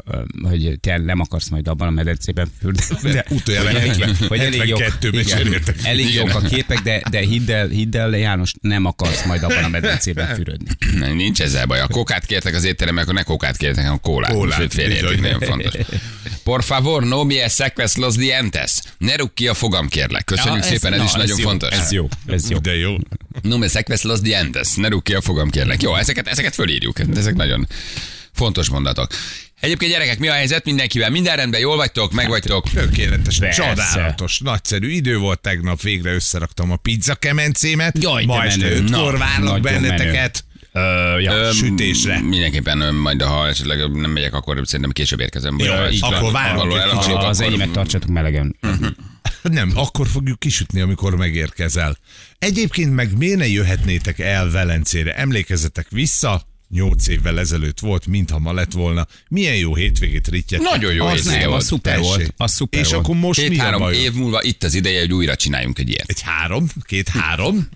hogy 0.42 0.78
te 0.80 0.98
nem 0.98 1.20
akarsz 1.20 1.48
majd 1.48 1.68
abban 1.68 1.88
a 1.88 1.90
medencében 1.90 2.48
fürdeni. 2.60 3.12
De 3.12 3.24
utoljára 3.28 3.68
Hogy 3.68 3.76
elég- 3.78 4.00
70 4.04 4.16
hogy 4.28 4.38
elég 4.38 4.68
jók, 4.68 4.80
72-ben 4.80 5.20
igen, 5.20 5.62
elég 5.82 6.14
jók 6.14 6.34
a 6.34 6.40
képek, 6.40 6.78
de, 6.78 7.02
de 7.10 7.18
hidd 7.20 7.50
el, 7.50 7.68
hidd 7.68 7.96
el, 7.96 8.16
János, 8.16 8.52
nem 8.60 8.84
akarsz 8.84 9.24
majd 9.24 9.42
abban 9.42 9.64
a 9.64 9.68
medencében 9.68 10.34
fürödni. 10.34 10.70
Nem, 10.98 11.16
nincs 11.16 11.40
ezzel 11.40 11.66
baj. 11.66 11.80
A 11.80 11.86
kokát 11.86 12.26
kértek 12.26 12.54
az 12.54 12.64
étteremben, 12.64 13.02
akkor 13.02 13.14
ne 13.14 13.22
kokát 13.22 13.56
kértek, 13.56 13.84
hanem 13.84 14.00
kólát. 14.00 14.32
Kólát, 14.32 14.72
félérték, 14.72 15.08
bizony. 15.08 15.20
nagyon 15.20 15.40
fontos. 15.40 15.74
Por 16.44 16.62
favor, 16.64 17.04
no 17.04 17.25
me 17.25 17.49
seques 17.49 17.97
los 17.97 18.14
dientes. 18.16 18.82
Ne 18.99 19.16
rúg 19.16 19.35
ki 19.35 19.49
a 19.49 19.54
fogam, 19.54 19.88
kérlek. 19.88 20.25
Köszönjük 20.25 20.62
Ja, 20.64 20.68
szépen, 20.70 20.92
ez 20.92 20.99
na, 20.99 21.04
is 21.04 21.12
nagyon 21.12 21.38
jó, 21.38 21.44
fontos. 21.49 21.70
Ez 21.75 21.92
jó, 21.92 22.09
ez 22.26 22.50
jó. 22.50 22.59
De 22.59 22.76
jó. 22.76 22.97
No 23.42 23.59
me 23.59 23.68
seques 23.68 24.02
los 24.02 24.20
dientes. 24.20 24.75
Ne 24.75 24.88
rúg 24.88 25.02
ki 25.02 25.14
a 25.14 25.20
fogam, 25.20 25.50
kérlek. 25.50 25.82
Jó, 25.82 25.94
ezeket, 25.97 26.26
ezeket 26.28 26.54
fölírjuk. 26.54 26.97
Ezek 27.16 27.35
nagyon 27.35 27.66
fontos 28.32 28.68
mondatok. 28.68 29.11
Egyébként 29.61 29.90
gyerekek, 29.92 30.18
mi 30.18 30.28
a 30.28 30.32
helyzet 30.32 30.64
mindenkivel? 30.64 31.11
Minden 31.11 31.37
rendben, 31.37 31.61
jól 31.61 31.76
vagytok, 31.76 32.12
meg 32.12 32.28
vagytok. 32.28 32.70
Tökéletes, 32.70 33.38
Persze. 33.38 33.62
csodálatos, 33.62 34.38
nagyszerű 34.38 34.88
idő 34.90 35.16
volt 35.18 35.40
tegnap, 35.40 35.82
végre 35.82 36.12
összeraktam 36.12 36.70
a 36.70 36.76
pizza 36.76 37.14
kemencémet. 37.14 37.97
Jaj, 38.02 38.25
de 38.25 38.32
Ma 38.32 38.44
este 38.44 38.64
menő. 38.64 38.76
ötkor 38.76 39.12
Na, 39.12 39.18
várlak 39.18 39.61
benneteket. 39.61 40.44
Ö, 40.72 41.18
ja. 41.18 41.32
Öm, 41.32 41.52
sütésre. 41.52 42.20
Mindenképpen 42.20 42.94
majd, 42.94 43.22
ha 43.22 43.48
esetleg 43.48 43.92
nem 43.92 44.10
megyek, 44.10 44.34
akkor 44.34 44.60
szerintem 44.64 44.90
később 44.90 45.20
érkezem. 45.20 45.58
Jó, 45.58 45.74
így 45.90 45.98
akkor 46.02 46.32
várunk 46.32 46.72
egy 46.72 47.12
Az 47.12 47.40
enyémet 47.40 47.70
tartsatok 47.70 48.08
melegen. 48.08 48.56
Nem, 49.42 49.72
akkor 49.74 50.06
fogjuk 50.06 50.38
kisütni, 50.38 50.80
amikor 50.80 51.16
megérkezel. 51.16 51.96
Egyébként 52.38 52.94
meg 52.94 53.16
miért 53.16 53.38
ne 53.38 53.46
jöhetnétek 53.48 54.18
el 54.18 54.50
Velencére? 54.50 55.14
Emlékezzetek 55.16 55.86
vissza, 55.90 56.42
nyolc 56.68 57.08
évvel 57.08 57.38
ezelőtt 57.38 57.80
volt, 57.80 58.06
mintha 58.06 58.38
ma 58.38 58.52
lett 58.52 58.72
volna. 58.72 59.06
Milyen 59.28 59.54
jó 59.56 59.74
hétvégét 59.74 60.28
rittyet. 60.28 60.60
Nagyon 60.60 60.92
jó 60.92 61.06
Az 61.06 61.24
nem, 61.24 61.48
volt. 61.48 61.60
az 61.60 61.66
szuper 61.66 61.98
volt. 61.98 62.32
Az 62.36 62.52
szuper 62.52 62.80
És 62.80 62.88
volt. 62.88 63.04
akkor 63.04 63.16
most 63.16 63.40
mi 63.40 63.46
a 63.46 63.48
Két-három 63.48 63.92
év 63.92 64.12
múlva 64.12 64.42
itt 64.42 64.62
az 64.62 64.74
ideje, 64.74 65.00
hogy 65.00 65.12
újra 65.12 65.36
csináljunk 65.36 65.78
egy 65.78 65.88
ilyet. 65.88 66.08
Egy 66.08 66.20
három? 66.20 66.66
Két-három? 66.82 67.68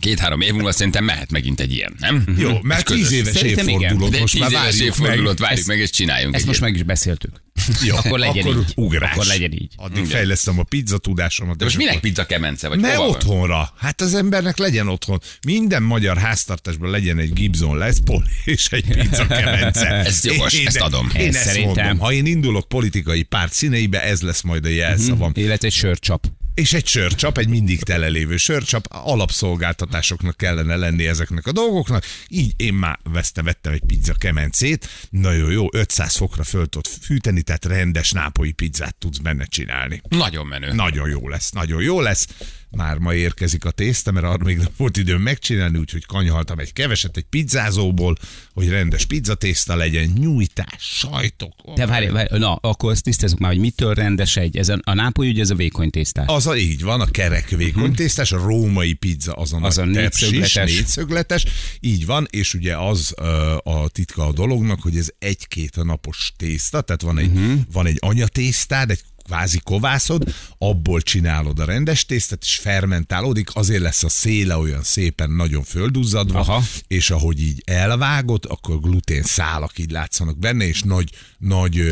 Két-három 0.00 0.40
év 0.40 0.52
múlva 0.52 0.72
szerintem 0.72 1.04
mehet 1.04 1.30
megint 1.30 1.60
egy 1.60 1.72
ilyen, 1.72 1.94
nem? 1.98 2.24
Jó, 2.38 2.48
Ez 2.50 2.56
mert 2.62 2.84
tíz 2.86 3.12
éves 3.12 3.42
igen. 3.42 3.68
évfordulót 3.68 4.20
most 4.20 4.38
már 4.38 4.50
éves 4.50 4.62
várjuk 4.62 4.82
évfordulót 4.86 5.38
meg. 5.38 5.48
várjuk 5.48 5.66
meg, 5.66 5.78
és 5.78 5.90
csináljunk 5.90 6.34
Ezt 6.34 6.46
most 6.46 6.60
meg 6.60 6.74
is 6.74 6.82
beszéltük. 6.82 7.42
Jó, 7.84 7.96
akkor 7.96 8.18
legyen 8.18 8.44
akkor 8.46 8.56
így. 8.58 8.72
Ugrás. 8.76 9.12
Akkor 9.12 9.26
legyen 9.26 9.52
így. 9.52 9.72
Addig 9.76 10.06
fejlesztem 10.06 10.58
a 10.58 10.62
pizza 10.62 10.98
tudásomat. 10.98 11.56
De 11.56 11.64
most 11.64 11.76
minek 11.76 11.92
akkor- 11.92 12.02
pizza 12.08 12.26
kemence? 12.26 12.68
Vagy 12.68 12.80
Ne 12.80 12.94
hova 12.94 13.06
van? 13.06 13.14
otthonra. 13.16 13.72
Hát 13.78 14.00
az 14.00 14.14
embernek 14.14 14.56
legyen 14.58 14.88
otthon. 14.88 15.20
Minden 15.46 15.82
magyar 15.82 16.16
háztartásban 16.16 16.90
legyen 16.90 17.18
egy 17.18 17.32
Gibson 17.32 17.78
Les 17.78 17.96
Paul 18.04 18.24
és 18.44 18.66
egy 18.70 18.86
pizza 18.98 19.26
kemence. 19.26 19.86
Ez 20.06 20.24
jogos, 20.24 20.54
ezt 20.64 20.80
adom. 20.80 21.10
Én 21.18 21.28
Ez 21.28 21.34
ezt 21.34 21.44
szerintem. 21.44 21.84
mondom. 21.86 21.98
Ha 21.98 22.12
én 22.12 22.26
indulok 22.26 22.68
politikai 22.68 23.22
párt 23.22 23.52
színeibe, 23.52 24.02
ez 24.02 24.20
lesz 24.20 24.42
majd 24.42 24.64
a 24.64 24.68
jelszavam. 24.68 25.32
Illetve 25.34 25.66
egy 25.66 25.72
sörcsap. 25.74 26.26
És 26.54 26.72
egy 26.72 26.86
sörcsap, 26.86 27.38
egy 27.38 27.48
mindig 27.48 27.82
telelévő 27.82 28.36
sörcsap, 28.36 28.86
alapszolgáltatásoknak 28.88 30.36
kellene 30.36 30.76
lenni 30.76 31.06
ezeknek 31.06 31.46
a 31.46 31.52
dolgoknak. 31.52 32.04
Így 32.28 32.52
én 32.56 32.74
már 32.74 32.98
vesztem, 33.02 33.44
vettem 33.44 33.72
egy 33.72 33.82
pizza 33.86 34.14
kemencét, 34.14 34.88
nagyon 35.10 35.50
jó, 35.50 35.66
500 35.72 36.16
fokra 36.16 36.44
föl 36.44 36.66
tudod 36.66 36.86
fűteni, 36.86 37.42
tehát 37.42 37.64
rendes 37.64 38.10
nápolyi 38.10 38.52
pizzát 38.52 38.96
tudsz 38.96 39.18
benne 39.18 39.44
csinálni. 39.44 40.00
Nagyon 40.08 40.46
menő. 40.46 40.72
Nagyon 40.72 41.08
jó 41.08 41.28
lesz, 41.28 41.50
nagyon 41.50 41.82
jó 41.82 42.00
lesz. 42.00 42.26
Már 42.76 42.98
ma 42.98 43.14
érkezik 43.14 43.64
a 43.64 43.70
tészta, 43.70 44.12
mert 44.12 44.26
arra 44.26 44.44
még 44.44 44.56
nem 44.56 44.68
volt 44.76 44.96
időm 44.96 45.20
megcsinálni, 45.20 45.78
úgyhogy 45.78 46.06
kanyhaltam 46.06 46.58
egy 46.58 46.72
keveset 46.72 47.16
egy 47.16 47.24
pizzázóból, 47.30 48.16
hogy 48.52 48.68
rendes 48.68 49.06
pizzatészta 49.06 49.76
legyen, 49.76 50.12
nyújtás, 50.18 50.76
sajtok. 50.78 51.52
De 51.74 51.86
várj, 51.86 52.06
várj, 52.06 52.38
na, 52.38 52.54
akkor 52.54 52.90
azt 52.90 53.02
tisztázzuk 53.02 53.38
már, 53.38 53.50
hogy 53.50 53.60
mitől 53.60 53.94
rendes 53.94 54.36
egy. 54.36 54.56
Ez 54.56 54.68
a, 54.68 54.78
a 54.82 54.94
nápoly 54.94 55.28
ugye 55.28 55.42
ez 55.42 55.50
a 55.50 55.54
vékony 55.54 55.90
tésztás. 55.90 56.26
Az 56.28 56.46
a, 56.46 56.56
így 56.56 56.82
van, 56.82 57.00
a 57.00 57.06
kerek 57.06 57.48
vékony 57.48 57.94
tésztás, 57.94 58.32
a 58.32 58.38
római 58.38 58.92
pizza 58.92 59.32
az 59.32 59.52
a, 59.52 59.60
Az 59.60 59.78
a 59.78 59.84
négyszögletes. 59.84 60.74
négyszögletes, 60.74 61.46
így 61.80 62.06
van, 62.06 62.26
és 62.30 62.54
ugye 62.54 62.76
az 62.76 63.14
a 63.62 63.88
titka 63.88 64.26
a 64.26 64.32
dolognak, 64.32 64.80
hogy 64.80 64.96
ez 64.96 65.08
egy-két 65.18 65.76
napos 65.84 66.32
tészta, 66.36 66.80
tehát 66.80 67.02
van 67.02 67.18
egy, 67.18 67.26
uh-huh. 67.26 67.60
van 67.72 67.86
egy 67.86 67.96
anyatésztád, 68.00 68.90
egy 68.90 69.00
kvázi 69.24 69.60
kovászod, 69.64 70.34
abból 70.58 71.00
csinálod 71.00 71.58
a 71.58 71.64
rendes 71.64 72.06
tésztát, 72.06 72.42
és 72.42 72.56
fermentálódik, 72.56 73.48
azért 73.54 73.82
lesz 73.82 74.02
a 74.02 74.08
széle 74.08 74.56
olyan 74.56 74.82
szépen 74.82 75.30
nagyon 75.30 75.62
földuzzadva, 75.62 76.38
Aha. 76.38 76.62
és 76.86 77.10
ahogy 77.10 77.40
így 77.40 77.62
elvágod, 77.64 78.44
akkor 78.48 78.80
glutén 78.80 79.22
szálak 79.22 79.78
így 79.78 79.90
látszanak 79.90 80.38
benne, 80.38 80.64
és 80.66 80.82
nagy, 80.82 81.10
nagy, 81.38 81.82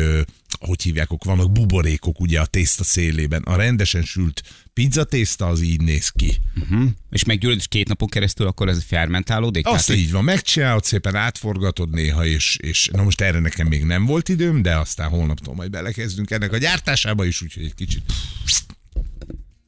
hogy 0.65 0.81
hívják, 0.81 1.09
vannak 1.25 1.51
buborékok 1.51 2.19
ugye 2.19 2.39
a 2.39 2.45
tészta 2.45 2.83
szélében. 2.83 3.41
A 3.41 3.55
rendesen 3.55 4.03
sült 4.03 4.43
pizzatészta 4.73 5.47
az 5.47 5.61
így 5.61 5.81
néz 5.81 6.09
ki. 6.09 6.37
Uh-huh. 6.61 6.89
És 7.09 7.23
meggyúrod, 7.23 7.57
és 7.57 7.67
két 7.67 7.87
napon 7.87 8.07
keresztül 8.07 8.47
akkor 8.47 8.69
ez 8.69 8.83
fermentálódik? 8.83 9.67
Azt 9.67 9.87
Tehát, 9.87 10.01
így 10.01 10.11
van, 10.11 10.23
megcsinálod, 10.23 10.83
szépen 10.83 11.15
átforgatod 11.15 11.89
néha, 11.89 12.25
és, 12.25 12.57
és 12.61 12.89
na 12.91 13.03
most 13.03 13.21
erre 13.21 13.39
nekem 13.39 13.67
még 13.67 13.83
nem 13.83 14.05
volt 14.05 14.29
időm, 14.29 14.61
de 14.61 14.77
aztán 14.77 15.09
holnaptól 15.09 15.55
majd 15.55 15.69
belekezdünk 15.69 16.31
ennek 16.31 16.51
a 16.51 16.57
gyártásába 16.57 17.25
is, 17.25 17.41
úgyhogy 17.41 17.63
egy 17.63 17.75
kicsit 17.75 18.03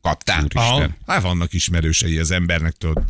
Kaptál? 0.01 0.47
Hát 1.05 1.21
vannak 1.21 1.53
ismerősei 1.53 2.17
az 2.17 2.31
embernek, 2.31 2.73
tudod. 2.73 3.03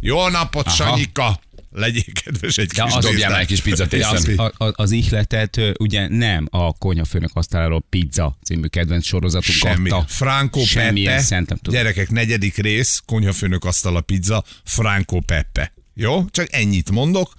Jó 0.00 0.28
napot, 0.28 0.66
Aha. 0.66 0.74
Sanyika! 0.74 1.40
Legyél 1.76 2.04
kedves 2.24 2.58
egy 2.58 2.70
Ja, 2.76 2.84
kis 2.84 2.94
az 2.94 3.04
Dobjál 3.04 3.36
egy 3.38 3.46
kis 3.46 3.60
pizzatésztát. 3.60 4.12
az, 4.12 4.28
a, 4.36 4.64
a, 4.64 4.72
az 4.76 4.90
ihletet 4.90 5.60
ugye 5.78 6.08
nem 6.08 6.46
a 6.50 6.72
konyhafőnök 6.72 7.30
asztaláról 7.32 7.84
pizza 7.90 8.38
című 8.44 8.66
kedvenc 8.66 9.04
sorozatunk 9.06 9.58
Semmi. 9.58 9.90
adta. 9.90 10.04
Franco 10.08 10.60
Peppe. 10.74 11.18
szent 11.18 11.48
nem 11.48 11.58
tudom. 11.58 11.80
Gyerekek, 11.80 12.10
negyedik 12.10 12.56
rész, 12.56 13.02
konyhafőnök 13.06 13.64
asztal 13.64 13.96
a 13.96 14.00
pizza, 14.00 14.44
Franco 14.64 15.20
Peppe. 15.20 15.72
Jó? 15.94 16.24
Csak 16.30 16.46
ennyit 16.52 16.90
mondok. 16.90 17.32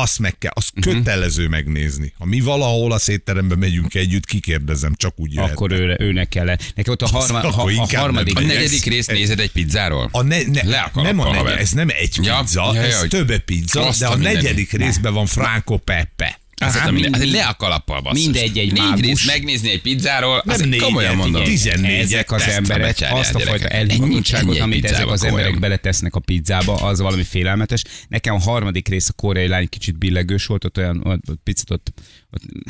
Azt 0.00 0.18
meg 0.18 0.38
kell, 0.38 0.52
azt 0.54 0.72
Mhm. 0.74 0.88
kötelező 0.90 1.48
megnézni. 1.48 2.12
Ha 2.18 2.24
mi 2.24 2.40
valahol 2.40 2.92
a 2.92 2.98
szétterembe 2.98 3.56
megyünk 3.56 3.94
együtt, 3.94 4.26
kikérdezem, 4.26 4.94
csak 4.96 5.12
úgy 5.16 5.32
jöhet. 5.34 5.50
Akkor 5.50 5.72
ő, 5.72 5.96
őnek 5.98 6.28
kell. 6.28 6.44
Neki 6.74 6.90
ott 6.90 7.02
a, 7.02 7.06
harma, 7.06 7.38
ha, 7.50 7.62
a 7.62 7.96
harmadik 7.98 8.36
A 8.36 8.40
negyedik 8.40 8.84
részt 8.84 9.10
nézed 9.12 9.40
egy 9.40 9.52
pizzáról? 9.52 10.08
A 10.12 10.22
ne, 10.22 10.42
ne, 10.42 10.62
Le 10.64 10.90
a 10.92 11.02
nem 11.02 11.18
a 11.18 11.24
haver. 11.24 11.42
negy, 11.44 11.60
ez 11.60 11.70
nem 11.70 11.88
egy 11.88 12.18
Ja, 12.22 12.38
pizza, 12.40 12.70
ja, 12.74 12.80
ja, 12.80 12.86
ez 12.86 12.98
hogy- 13.00 13.08
több 13.08 13.38
pizza, 13.38 13.92
de 13.98 14.06
a 14.06 14.12
a 14.12 14.16
negyedik 14.16 14.72
részben 14.72 15.12
van 15.14 15.26
Franco 15.26 15.76
Pepe. 16.60 16.82
Az, 16.84 16.90
minden, 16.90 17.20
mind- 17.20 17.32
le 17.32 17.44
a 17.44 17.54
kalappal 17.54 18.00
basszus. 18.00 18.22
mindegy 18.24 18.58
egy 18.58 18.72
Négy 18.72 19.00
részt 19.00 19.26
megnézni 19.26 19.70
egy 19.70 19.80
pizzáról, 19.82 20.42
Nem 20.44 20.60
négyet, 20.68 20.84
komolyan 20.84 21.16
mondom. 21.16 21.44
figyelj, 21.44 21.56
tizennégyet 21.56 22.02
ezek 22.04 22.32
az 22.32 22.42
emberek, 22.48 22.96
azt 23.10 23.34
a 23.34 23.40
fajta 23.40 23.68
elhivatottságot, 23.68 24.58
amit 24.58 24.84
ezek 24.84 25.06
az 25.06 25.22
emberek 25.24 25.28
komolyan. 25.28 25.60
beletesznek 25.60 26.14
a 26.14 26.20
pizzába, 26.20 26.74
az 26.74 27.00
valami 27.00 27.22
félelmetes. 27.22 27.82
Nekem 28.08 28.34
a 28.34 28.38
harmadik 28.40 28.88
rész 28.88 29.08
a 29.08 29.12
koreai 29.12 29.48
lány 29.48 29.68
kicsit 29.68 29.98
billegős 29.98 30.46
volt, 30.46 30.64
ott 30.64 30.78
olyan 30.78 31.00
ott, 31.04 31.20
picit 31.44 31.70
ott 31.70 31.92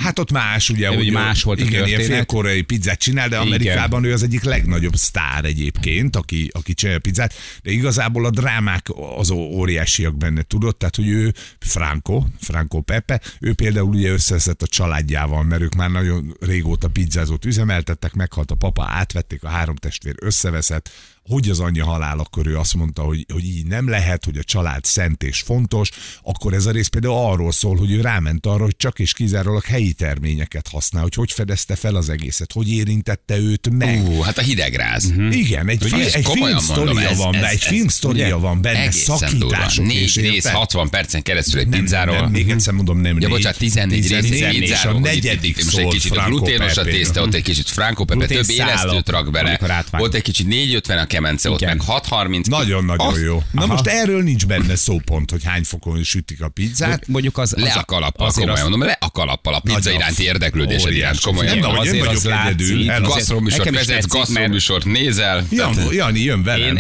Hát 0.01 0.19
ott 0.19 0.31
más, 0.31 0.71
ugye, 0.71 0.91
úgy 0.91 1.13
más 1.13 1.43
volt 1.43 1.61
a 1.61 1.65
igen, 1.65 1.73
ilyen 1.73 1.87
történet. 1.87 2.17
félkoreai 2.17 2.63
pizzát 2.63 2.99
csinál, 2.99 3.29
de 3.29 3.37
Igen. 3.37 3.47
Amerikában 3.47 4.05
ő 4.05 4.13
az 4.13 4.23
egyik 4.23 4.43
legnagyobb 4.43 4.95
sztár 4.95 5.45
egyébként, 5.45 6.17
aki, 6.17 6.51
aki 6.53 6.75
csinálja 6.75 7.01
pizzát, 7.01 7.35
de 7.63 7.71
igazából 7.71 8.25
a 8.25 8.31
drámák 8.31 8.87
az 9.17 9.31
óriásiak 9.31 10.17
benne, 10.17 10.43
tudod? 10.43 10.77
Tehát, 10.77 10.97
hogy 10.97 11.09
ő 11.09 11.35
Franco, 11.59 12.25
Franco 12.41 12.81
Pepe, 12.81 13.21
ő 13.41 13.53
például 13.55 13.89
ugye 13.89 14.11
összeszedett 14.11 14.63
a 14.63 14.67
családjával, 14.67 15.43
mert 15.43 15.63
ők 15.63 15.75
már 15.75 15.91
nagyon 15.91 16.37
régóta 16.41 16.89
pizzázót 16.89 17.45
üzemeltettek, 17.45 18.15
meghalt 18.15 18.51
a 18.51 18.55
papa, 18.55 18.87
átvették 18.91 19.45
a 19.45 19.49
három 19.49 19.77
testvér, 19.77 20.15
összeveszett, 20.19 20.91
hogy 21.29 21.49
az 21.49 21.61
anyja 21.61 21.85
halál, 21.85 22.19
akkor 22.19 22.47
ő 22.47 22.59
azt 22.59 22.75
mondta, 22.75 23.03
hogy, 23.03 23.27
hogy 23.33 23.45
így 23.45 23.67
nem 23.67 23.89
lehet, 23.89 24.25
hogy 24.25 24.37
a 24.37 24.43
család 24.43 24.85
szent 24.85 25.23
és 25.23 25.41
fontos, 25.41 25.91
akkor 26.23 26.53
ez 26.55 26.67
a 26.67 26.71
rész 26.71 26.87
például 26.87 27.15
arról 27.15 27.53
szól, 27.53 27.77
hogy 27.77 27.91
ő 27.93 28.01
ráment 28.01 28.47
arra, 28.47 28.63
hogy 28.65 28.77
csak 28.77 28.99
és 28.99 29.13
kizárólag 29.13 29.65
helyi 29.65 29.93
terményeket 29.93 30.69
használ, 30.69 31.03
hogy 31.03 31.15
hogy 31.15 31.33
fedezte 31.33 31.77
fel 31.77 31.95
az 31.95 32.09
egészet, 32.09 32.53
hogy 32.53 32.73
érintette 32.73 33.39
őt 33.39 33.71
meg. 33.71 34.09
Ú, 34.09 34.21
hát 34.21 34.39
a 34.39 34.43
hidegráz. 34.43 35.13
Igen, 35.31 35.69
egy, 35.69 35.83
fi, 35.85 36.01
egy 36.15 36.23
komolyan 36.23 36.61
film 36.61 36.77
mondom, 36.79 36.95
sztoria 36.95 37.09
ez- 37.11 37.19
van, 37.19 37.35
ez- 37.35 37.43
egy 37.43 37.55
ez- 37.55 37.63
film 37.67 37.89
sztoria 37.89 38.25
ugye? 38.25 38.35
van 38.35 38.63
benne, 38.63 38.79
Egészen 38.81 39.17
szakítások 39.17 39.85
durva. 39.85 39.99
Négy 40.01 40.15
rész, 40.17 40.35
érted? 40.35 40.53
60 40.53 40.89
percen 40.89 41.23
keresztül 41.23 41.61
egy 41.61 41.69
nem, 41.69 41.81
pizzáról. 41.81 42.21
nem, 42.21 42.31
még 42.31 42.51
egyszer 42.51 42.73
mondom, 42.73 42.99
nem 43.01 43.21
Ja, 43.21 43.29
bocsánat, 43.29 43.59
14 43.59 44.09
rész 44.09 44.11
egy 44.17 44.31
14, 44.31 44.63
és 44.63 44.69
pizzáról. 44.71 44.97
a 44.97 45.01
negyedik 45.01 45.65
Most 45.65 45.79
egy 45.79 45.89
kicsit 45.89 46.17
a 46.17 46.25
gluténos 46.27 46.77
a 46.77 46.83
tészta, 46.83 47.23
ott 47.23 47.35
egy 47.35 47.43
kicsit 47.43 47.73
Pepe, 47.75 48.27
több 48.27 48.49
élesztőt 48.49 49.09
rak 49.09 49.31
bele. 49.31 49.61
Ott 49.93 50.15
egy 50.15 50.23
kicsit 50.23 50.47
450 50.47 50.99
a 50.99 51.07
kemence, 51.17 51.51
ott 51.51 51.61
Igen. 51.61 51.77
meg 51.77 51.87
630. 51.87 52.49
Nagyon-nagyon 52.49 53.07
Azt- 53.07 53.23
jó. 53.23 53.43
Na 53.53 53.63
Aha. 53.63 53.73
most 53.73 53.87
erről 53.87 54.23
nincs 54.23 54.47
benne 54.47 54.75
szópont, 54.77 55.31
hogy 55.31 55.45
hány 55.45 55.63
fokon 55.65 56.03
sütik 56.03 56.43
a 56.43 56.49
pizzát. 56.49 57.07
mondjuk 57.09 57.39
az, 57.39 57.53
Le 57.57 57.69
az 57.71 57.77
a 57.77 57.85
kalappal, 57.85 58.27
azért 58.27 58.47
komolyan 58.47 58.53
azt- 58.67 58.69
mondom, 58.71 58.89
le 58.89 58.97
a 59.01 59.11
kalappal, 59.11 59.55
a 59.55 59.61
pizza 59.61 59.91
iránti 59.93 60.23
érdeklődésed 60.23 60.93
iránt, 60.93 61.21
komolyan. 61.21 61.59
Nem, 61.59 61.65
hogy 61.71 61.75
én 61.75 61.81
azért 61.81 61.99
vagyok 61.99 62.15
az 62.17 62.25
látszik. 62.25 62.61
egyedül. 62.61 63.01
Gasztroműsort 63.09 63.71
vezetsz, 63.71 64.07
gasztroműsort 64.07 64.85
nézel. 64.85 65.45
Jan, 65.51 65.75
Jani, 65.93 66.21
jön 66.21 66.43
velem. 66.43 66.79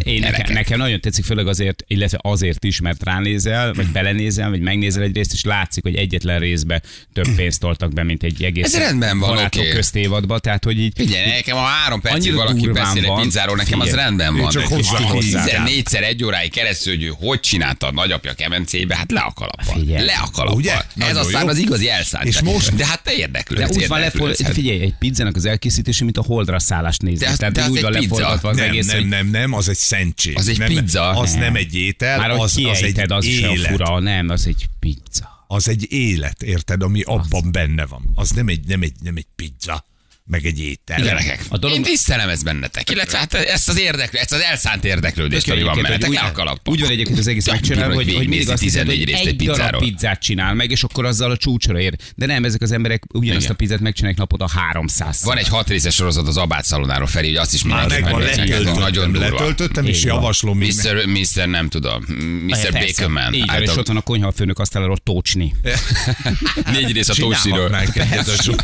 Nekem, 0.48 0.78
nagyon 0.78 1.00
tetszik, 1.00 1.24
főleg 1.24 1.46
azért, 1.46 1.84
illetve 1.86 2.18
azért 2.22 2.64
is, 2.64 2.80
mert 2.80 3.02
ránézel, 3.04 3.72
vagy 3.74 3.86
belenézel, 3.86 4.50
vagy 4.50 4.60
megnézel 4.60 5.02
egy 5.02 5.14
részt, 5.14 5.32
és 5.32 5.44
látszik, 5.44 5.82
hogy 5.82 5.94
egyetlen 5.94 6.38
részbe 6.38 6.82
több 7.12 7.28
pénzt 7.36 7.60
toltak 7.60 7.92
be, 7.92 8.02
mint 8.02 8.22
egy 8.22 8.44
egész 8.44 8.64
Ez 8.74 8.76
rendben 8.80 9.18
van, 9.18 9.38
oké. 9.44 9.68
köztévadba, 9.68 10.38
tehát 10.38 10.64
hogy 10.64 10.80
így 10.80 10.92
Figyelj, 10.96 11.26
nekem 11.30 11.56
a 11.56 11.60
három 11.60 12.00
percig 12.00 12.34
valaki 12.34 12.68
beszél 12.70 13.02
egy 13.02 13.08
van. 13.08 13.22
pizzáról, 13.22 13.56
nekem 13.56 13.80
az 13.80 13.88
Figyelj. 13.88 14.06
Rendben 14.26 14.42
van. 14.42 14.52
csak 14.52 14.68
de 14.68 14.74
hozzá- 14.74 15.10
hozzá- 15.10 15.44
14-szer 15.66 16.02
egy 16.02 16.24
óráig 16.24 16.50
keresztül, 16.50 16.94
hogy 16.94 17.02
ő 17.04 17.12
hogy 17.18 17.40
csinálta 17.40 17.86
a 17.86 17.92
nagyapja 17.92 18.34
kemencébe, 18.34 18.96
hát 18.96 19.10
le 19.12 19.20
a 19.20 19.32
kalappal. 19.32 19.84
Le 20.04 20.12
a 20.22 20.30
kalappal. 20.32 20.56
Ugye? 20.56 20.72
Ez 20.72 20.84
Nagyon 20.94 21.16
aztán 21.16 21.42
jó. 21.42 21.48
az 21.48 21.58
igazi 21.58 21.88
elszántság. 21.88 22.32
És 22.32 22.40
most- 22.52 22.74
De 22.74 22.86
hát 22.86 23.02
te 23.02 23.10
de 23.10 23.16
érdeklődsz. 23.16 23.76
úgy 23.76 23.88
van 23.88 24.00
lefolyt, 24.00 24.30
érdeklődsz. 24.30 24.52
figyelj, 24.60 24.80
egy 24.80 24.94
pizzának 24.98 25.36
az 25.36 25.44
elkészítése, 25.44 26.04
mint 26.04 26.18
a 26.18 26.22
holdra 26.22 26.58
szállást 26.58 27.02
nézni. 27.02 27.24
De 27.24 27.30
az- 27.30 27.36
Tehát 27.38 27.54
de 27.54 27.62
az 27.62 27.68
úgy 27.68 27.76
egy 27.76 27.82
van 27.82 27.92
lefolytatva 27.92 28.48
az 28.48 28.56
nem, 28.56 28.68
egész, 28.68 28.86
nem, 28.86 29.06
nem, 29.06 29.26
nem, 29.30 29.52
az 29.52 29.68
egy 29.68 29.76
szentség. 29.76 30.36
Az 30.36 30.48
egy 30.48 30.58
nem, 30.58 30.68
pizza. 30.68 31.08
Az 31.10 31.30
Nem. 31.32 31.40
nem 31.40 31.54
egy 31.56 31.74
étel, 31.74 32.18
már 32.18 32.30
az, 32.30 32.40
az 32.40 32.82
egy 32.82 33.12
az 33.12 33.26
élet. 33.26 33.70
fura, 33.70 33.98
nem, 33.98 34.28
az 34.28 34.46
egy 34.46 34.66
pizza. 34.80 35.44
Az 35.48 35.68
egy 35.68 35.92
élet, 35.92 36.42
érted, 36.42 36.82
ami 36.82 37.02
abban 37.02 37.52
benne 37.52 37.86
van. 37.86 38.02
Az 38.14 38.30
nem 38.30 38.48
egy, 38.48 38.60
nem 38.66 38.82
egy, 38.82 38.92
nem 39.02 39.16
egy 39.16 39.26
pizza, 39.36 39.84
meg 40.26 40.44
egy 40.44 40.60
étel. 40.60 41.02
Gyerekek, 41.02 41.40
A 41.48 41.58
dolog- 41.58 41.76
én 41.76 41.82
tisztelem 41.82 42.28
ezt 42.28 42.44
bennetek, 42.44 42.90
illetve 42.90 43.18
hát 43.18 43.34
ezt 43.34 43.68
az 43.68 43.78
érdeklő, 43.78 44.18
ezt 44.18 44.32
az 44.32 44.40
elszánt 44.40 44.84
érdeklődést, 44.84 45.50
ami 45.50 45.62
van 45.62 45.82
bennetek, 45.82 46.08
a 46.08 46.26
úgy, 46.26 46.32
kalappal. 46.32 46.74
úgy 46.74 46.80
van 46.80 46.90
egyébként 46.90 47.18
az 47.18 47.26
egész 47.26 47.46
megcsinálva, 47.46 47.94
hogy 47.94 48.14
hogy, 48.14 48.28
mindig 48.28 48.48
azt 48.50 48.62
hiszed, 48.62 48.80
14 48.86 48.98
hogy 48.98 49.08
részt 49.08 49.26
egy 49.26 49.48
egy 49.48 49.56
darab 49.56 49.80
pizzát 49.80 50.20
csinál 50.20 50.54
meg, 50.54 50.70
és 50.70 50.82
akkor 50.82 51.04
azzal 51.04 51.30
a 51.30 51.36
csúcsra 51.36 51.80
ér. 51.80 51.94
De 52.16 52.26
nem, 52.26 52.44
ezek 52.44 52.62
az 52.62 52.72
emberek 52.72 53.02
ugyanazt 53.12 53.40
Igen. 53.40 53.52
a 53.52 53.56
pizzát 53.56 53.80
megcsinálják 53.80 54.18
naponta 54.20 54.48
300 54.48 55.22
Van 55.24 55.36
egy 55.36 55.48
hat 55.48 55.68
részes 55.68 55.94
sorozat 55.94 56.28
az 56.28 56.36
Abát 56.36 56.64
szalonáról 56.64 57.06
felé, 57.06 57.26
hogy 57.26 57.36
azt 57.36 57.54
is 57.54 57.62
Már 57.64 57.88
megvan, 57.88 58.20
letöltöttem, 58.20 58.74
Nagyon 58.74 59.12
durva. 59.12 59.28
letöltöttem, 59.28 59.86
és 59.86 60.04
javaslom. 60.04 60.58
Mr. 60.58 61.04
Mr. 61.06 61.46
nem 61.48 61.68
tudom, 61.68 62.04
Mr. 62.46 62.72
Bakerman. 62.72 63.34
Így 63.34 63.46
van, 63.46 63.62
és 63.62 63.76
ott 63.76 63.86
van 63.86 63.96
a 63.96 64.00
konyhafőnök 64.00 64.58
asztaláról 64.58 64.96
tócsni. 64.96 65.54
Négy 66.72 66.92
rész 66.92 67.08
a 67.08 67.12
a 67.12 68.42
sok- 68.42 68.62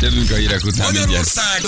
Jövünk 0.00 0.30
a 0.30 0.37
hírek 0.38 0.64
után. 0.64 0.86
Magyarország 0.86 1.60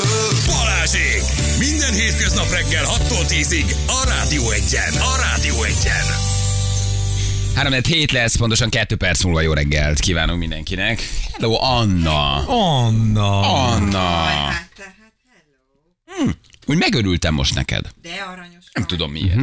Balázsék! 0.46 1.22
Minden 1.58 1.92
hétköznap 1.92 2.50
reggel 2.50 2.84
6-tól 2.84 3.24
10-ig 3.28 3.74
a 3.86 4.04
Rádió 4.08 4.50
Egyen. 4.50 4.92
A 4.92 5.16
Rádió 5.16 5.62
Egyen. 5.62 6.04
3 7.54 7.72
hét 7.72 8.12
lesz, 8.12 8.36
pontosan 8.36 8.70
2 8.70 8.96
perc 8.96 9.22
múlva 9.22 9.40
jó 9.40 9.52
reggelt 9.52 10.00
kívánunk 10.00 10.38
mindenkinek. 10.38 11.08
Hello, 11.32 11.54
Anna. 11.60 12.46
Anna. 12.46 13.40
Anna. 13.40 13.98
Hát, 13.98 14.70
hát, 14.76 15.12
hello. 16.06 16.30
Úgy 16.66 16.78
megörültem 16.78 17.34
most 17.34 17.54
neked. 17.54 17.84
De 18.02 18.26
aranyos 18.32 18.64
Nem 18.72 18.86
tudom 18.86 19.10
miért. 19.12 19.38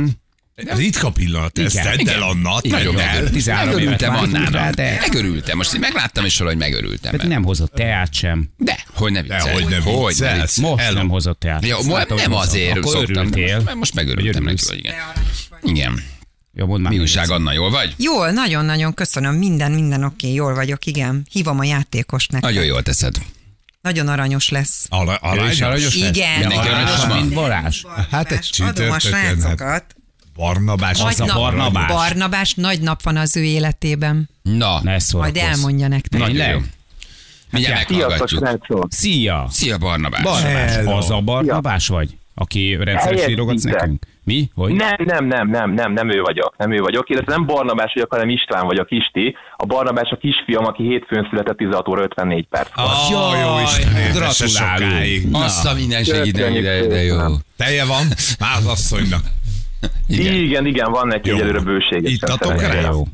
Ritka 0.66 1.12
pillanat 1.12 1.60
ez, 1.60 1.74
Igen, 1.74 1.84
tedd 1.98 2.10
el 2.10 2.22
Anna, 2.22 2.60
nagyon 2.64 3.00
el. 3.00 3.06
megörültem. 3.06 3.32
13 3.32 3.78
évet 3.80 4.02
Megörültem 4.02 4.16
Annának. 4.16 4.74
de- 4.74 4.98
Megörültem. 5.00 5.58
Most 5.58 5.74
én 5.74 5.80
megláttam 5.80 6.26
is 6.26 6.38
valahogy 6.38 6.58
megörültem. 6.60 7.12
Tehát 7.12 7.28
nem 7.28 7.44
hozott 7.44 7.72
teát 7.74 8.14
sem. 8.14 8.50
De, 8.58 8.84
hogy 8.94 9.12
ne 9.12 9.22
viccelj. 9.22 9.54
hogy 9.54 9.66
ne 9.70 9.78
Hogy 9.78 10.08
viccelj. 10.08 10.40
Most 10.40 10.82
El- 10.82 10.94
nem 10.94 11.10
hozott 11.10 11.40
teát. 11.40 11.66
Ja, 11.66 11.78
látom, 11.88 12.18
nem 12.18 12.26
hogy 12.32 12.36
hozott. 12.36 12.50
azért 12.50 12.78
Akkor 12.78 12.92
szoktam. 12.92 13.16
örültél. 13.16 13.62
Most- 13.64 13.76
Most 13.76 13.94
megörültem 13.94 14.44
neki, 14.44 14.64
hogy 14.68 14.78
igen. 14.78 14.94
Igen. 15.64 16.04
Ja, 16.54 16.66
mondd 16.66 16.82
már 16.84 16.92
Mi 16.92 17.00
újság. 17.00 17.30
Anna, 17.32 17.54
jól 17.54 17.70
vagy? 17.70 17.94
Jól, 17.98 18.32
nagyon-nagyon 18.32 18.94
köszönöm. 18.94 19.36
Minden, 19.36 19.72
minden 19.72 20.04
oké, 20.04 20.34
jól 20.34 20.54
vagyok, 20.54 20.86
igen. 20.86 21.26
Hívom 21.32 21.60
a 21.60 21.64
játékos 21.64 22.28
nektek. 22.28 22.50
Nagyon 22.52 22.66
jól 22.66 22.84
teszed. 22.84 23.16
Nagyon 23.82 24.08
aranyos 24.08 24.50
lesz. 24.50 24.86
Ala- 24.90 25.20
Aranyos? 25.22 25.62
aranyos 25.62 25.96
lesz? 26.00 26.10
Igen. 26.16 26.40
De 26.42 26.48
Mindenki 26.48 26.68
aranyos 26.70 27.06
van, 27.06 27.30
Balázs. 27.30 27.84
Hát 28.12 28.32
egy 28.32 28.50
Adom 28.58 28.68
a 28.68 28.70
csütörtökön, 28.70 28.92
hát 28.92 29.02
srácokat. 29.02 29.96
Barnabás. 30.38 31.00
Az 31.02 31.20
a 31.20 31.26
nap- 31.26 31.36
Barnabás. 31.38 31.88
Barnabás, 31.92 32.54
nagy 32.54 32.82
nap 32.82 33.02
van 33.02 33.18
az 33.18 33.38
ő 33.38 33.44
életében. 33.44 34.30
Na, 34.42 34.80
Ne. 34.84 34.96
Majd 35.14 35.38
elmondja 35.38 35.88
nektek. 35.88 36.20
nagyon 36.20 36.36
Tényleg? 36.36 36.54
jó. 36.54 36.60
Mindjárt 37.50 37.78
Hát, 37.78 37.90
meghallgatjuk. 37.90 38.88
Szia! 38.90 39.48
Szia, 39.50 39.78
Barnabás. 39.78 40.22
Barnabás, 40.22 40.72
Hello. 40.76 40.92
az 40.98 41.10
a 41.12 41.20
Barnabás 41.22 41.88
vagy? 41.88 42.18
Aki 42.36 42.78
rendszeresen 42.82 43.30
írogatsz 43.30 43.64
nekünk? 43.64 44.06
Mi? 44.24 44.50
Hogy? 44.56 44.74
Nem, 44.74 44.96
nem, 45.06 45.26
nem, 45.26 45.50
nem, 45.50 45.74
nem, 45.74 45.94
nem 45.94 46.10
ő 46.12 46.22
vagyok, 46.22 46.54
nem 46.58 46.72
ő 46.72 46.78
vagyok, 46.80 47.10
illetve 47.10 47.32
nem 47.34 47.46
Barnabás 47.46 47.92
vagyok, 47.94 48.12
hanem 48.12 48.30
István 48.30 48.66
vagyok, 48.66 48.92
Isti. 48.92 49.36
A 49.58 49.66
Barnabás 49.66 50.10
a 50.10 50.18
kisfiam, 50.18 50.66
aki 50.66 50.84
hétfőn 50.84 51.28
született 51.30 51.58
16 51.58 51.88
óra 51.88 52.04
54 52.04 52.48
perc. 52.50 52.70
Ah, 52.74 53.10
Jaj, 53.10 53.40
jó 53.40 53.60
Isten, 53.64 53.96
értesse 53.96 54.46
gratulálunk. 54.66 55.36
Azt 55.36 55.66
a 55.66 55.74
minden 55.74 56.04
segít, 56.04 56.34
de, 56.34 56.50
de, 56.88 57.04
jó. 57.04 57.18
Teje 57.58 57.86
van? 57.86 58.08
Már 58.40 58.58
az 58.58 58.66
asszonynak. 58.66 59.22
Igen. 60.08 60.34
Igen, 60.34 60.66
igen, 60.66 60.92
van 60.92 61.08
neki 61.08 61.30
egyelőre 61.30 61.60
bőséges. 61.60 62.12
Ittatok 62.12 62.62
rá? 62.62 62.82
jó. 62.92 63.08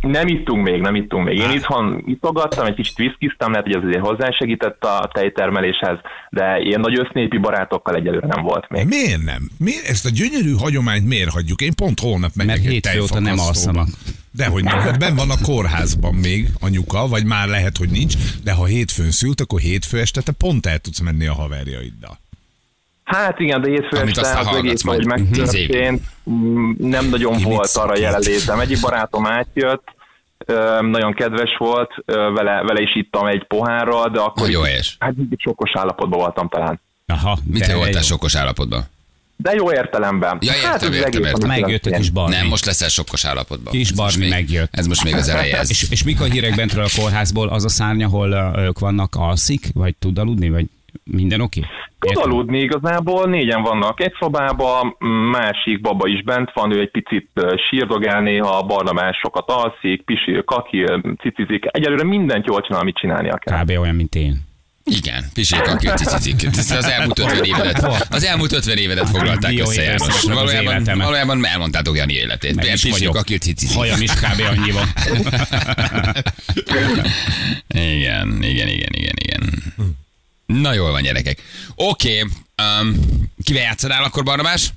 Nem 0.00 0.26
ittunk 0.26 0.62
még, 0.68 0.80
nem 0.80 0.94
ittunk 0.94 1.24
még. 1.24 1.36
Én 1.38 1.44
Hát. 1.46 1.54
itthon 1.54 2.02
itogattam, 2.06 2.66
egy 2.66 2.74
kicsit 2.74 2.96
viszkiztem, 2.96 3.50
lehet, 3.50 3.66
hogy 3.66 3.74
ez 3.74 3.82
azért 3.82 4.06
hozzásegített 4.06 4.84
a 4.84 5.10
tejtermeléshez, 5.12 5.98
de 6.30 6.58
ilyen 6.60 6.80
nagy 6.80 6.98
össznépi 6.98 7.38
barátokkal 7.38 7.94
egyelőre 7.94 8.26
nem 8.26 8.42
volt 8.42 8.68
még. 8.68 8.86
Miért 8.86 9.22
nem? 9.22 9.50
Miért 9.58 9.86
ezt 9.88 10.06
a 10.06 10.10
gyönyörű 10.10 10.52
hagyományt 10.52 11.06
miért 11.06 11.30
hagyjuk? 11.30 11.60
Én 11.60 11.74
pont 11.74 12.00
holnap 12.00 12.30
megyek 12.34 12.54
Mert 12.56 12.66
egy 12.66 12.72
hétfő 12.72 13.00
óta 13.00 13.14
nem 13.14 13.24
tejfakasztóba. 13.24 13.78
alszanak. 13.78 13.98
Dehogy 14.30 14.64
nem, 14.64 14.78
hát 14.78 14.98
benn 14.98 15.16
van 15.16 15.30
a 15.30 15.36
kórházban 15.42 16.14
még 16.14 16.48
anyuka, 16.60 17.08
vagy 17.08 17.24
már 17.24 17.48
lehet, 17.48 17.76
hogy 17.76 17.88
nincs, 17.88 18.14
de 18.44 18.52
ha 18.52 18.64
hétfőn 18.64 19.10
szült, 19.10 19.40
akkor 19.40 19.60
hétfő 19.60 20.00
este 20.00 20.20
te 20.22 20.32
pont 20.32 20.66
el 20.66 20.78
tudsz 20.78 21.00
menni 21.00 21.26
a 21.26 21.34
haverjaiddal. 21.34 22.18
Hát 23.04 23.38
igen, 23.40 23.60
de 23.60 23.68
hétfő 23.68 23.96
Amit 23.96 24.18
este 24.18 24.38
az 24.38 24.56
egész, 24.56 24.82
hogy 24.82 24.94
évig. 24.94 25.06
megtörtént, 25.06 26.02
mm, 26.30 26.70
nem 26.78 27.08
nagyon 27.08 27.34
mit 27.34 27.44
volt 27.44 27.70
arra 27.74 27.98
jelenlétem. 27.98 28.60
Egyik 28.60 28.80
barátom 28.80 29.26
átjött, 29.26 29.82
nagyon 30.80 31.14
kedves 31.14 31.56
volt, 31.58 31.90
vele, 32.06 32.62
vele 32.62 32.80
is 32.80 32.96
ittam 32.96 33.26
egy 33.26 33.44
pohárral, 33.46 34.08
de 34.10 34.20
akkor 34.20 34.48
így- 34.48 34.56
helyes. 34.64 34.96
hát 35.00 35.12
így 35.18 35.40
sokkos 35.40 35.70
állapotban 35.74 36.18
voltam 36.18 36.48
talán. 36.48 36.80
Aha, 37.06 37.38
de 37.44 37.74
voltál 37.74 37.92
jó. 37.92 38.00
sokkos 38.00 38.34
állapotban? 38.36 38.84
De 39.36 39.54
jó 39.54 39.72
értelemben. 39.72 40.38
Ja, 40.40 40.54
értem, 40.54 40.72
ez 40.74 40.82
az 40.82 40.94
értem, 40.94 41.22
értem. 41.22 41.32
amit 41.50 41.60
Megjött 41.60 41.86
a 41.86 41.90
kis 41.96 42.10
Barni. 42.10 42.34
Nem, 42.34 42.46
most 42.46 42.64
leszel 42.64 42.88
sokkos 42.88 43.24
állapotban. 43.24 43.72
Kis 43.72 43.88
Ez 43.90 43.96
Barni 43.96 44.18
még- 44.18 44.30
megjött. 44.30 44.68
Ez 44.76 44.86
most 44.86 45.04
még 45.04 45.14
az 45.14 45.28
eleje. 45.28 45.58
Ez. 45.58 45.70
És, 45.74 45.86
és 45.90 46.02
mik 46.04 46.20
a 46.20 46.24
hírek 46.24 46.54
bentről 46.54 46.84
a 46.84 46.88
kórházból? 47.00 47.48
Az 47.48 47.64
a 47.64 47.68
szárny, 47.68 48.02
ahol 48.02 48.54
ők 48.58 48.78
vannak, 48.78 49.14
alszik? 49.14 49.66
Vagy 49.74 49.94
tud 49.98 50.18
aludni? 50.18 50.48
Vagy 50.50 50.66
minden 51.04 51.40
oké? 51.40 51.60
Tud 51.98 52.10
Értem. 52.10 52.30
aludni 52.30 52.60
igazából, 52.60 53.26
négyen 53.26 53.62
vannak 53.62 54.00
egy 54.00 54.14
szobában, 54.18 54.96
másik 55.30 55.80
baba 55.80 56.08
is 56.08 56.22
bent 56.22 56.50
van, 56.54 56.72
ő 56.72 56.80
egy 56.80 56.90
picit 56.90 57.30
sírdogál 57.68 58.20
néha, 58.20 58.58
a 58.58 58.62
Barnabás 58.62 59.16
sokat 59.16 59.50
alszik, 59.50 60.02
pisil, 60.04 60.44
kakil, 60.44 61.00
cicizik. 61.20 61.64
Egyelőre 61.66 62.04
mindent 62.04 62.46
jól 62.46 62.60
csinál, 62.60 62.80
amit 62.80 62.96
csinálnia 62.96 63.36
kell. 63.36 63.62
Kb. 63.62 63.70
olyan, 63.70 63.94
mint 63.94 64.14
én. 64.14 64.52
Igen, 64.84 65.24
pisék, 65.34 65.66
aki 65.66 65.86
cicizik. 65.86 66.46
Ez 66.46 66.70
az 66.70 66.84
elmúlt 66.84 67.18
50 67.18 67.44
évedet, 67.44 68.06
az 68.10 68.24
elmúlt 68.24 68.52
50 68.52 68.76
évedet 68.76 69.08
foglalták 69.08 69.52
Jó 69.52 69.64
össze, 69.64 69.82
János. 69.82 70.22
Valójában, 70.22 70.98
valójában 70.98 71.46
elmondtátok 71.46 71.96
Jani 71.96 72.12
életét. 72.12 72.54
Meg 72.54 72.66
vagyok. 72.90 73.16
aki 73.16 73.38
cicizik. 73.38 73.76
Hajam 73.76 74.00
is 74.00 74.10
kb. 74.10 74.40
annyi 74.50 74.70
van. 74.70 74.86
Igen, 77.68 78.42
igen, 78.42 78.68
igen, 78.68 78.92
igen, 78.92 79.14
igen. 79.22 79.42
Na 80.46 80.72
jól 80.72 80.90
van, 80.90 81.02
gyerekek. 81.02 81.42
Oké, 81.74 82.20
um, 82.80 82.94
kivel 83.44 83.62
játszanál 83.62 84.04
akkor, 84.04 84.22
Barnabás? 84.24 84.72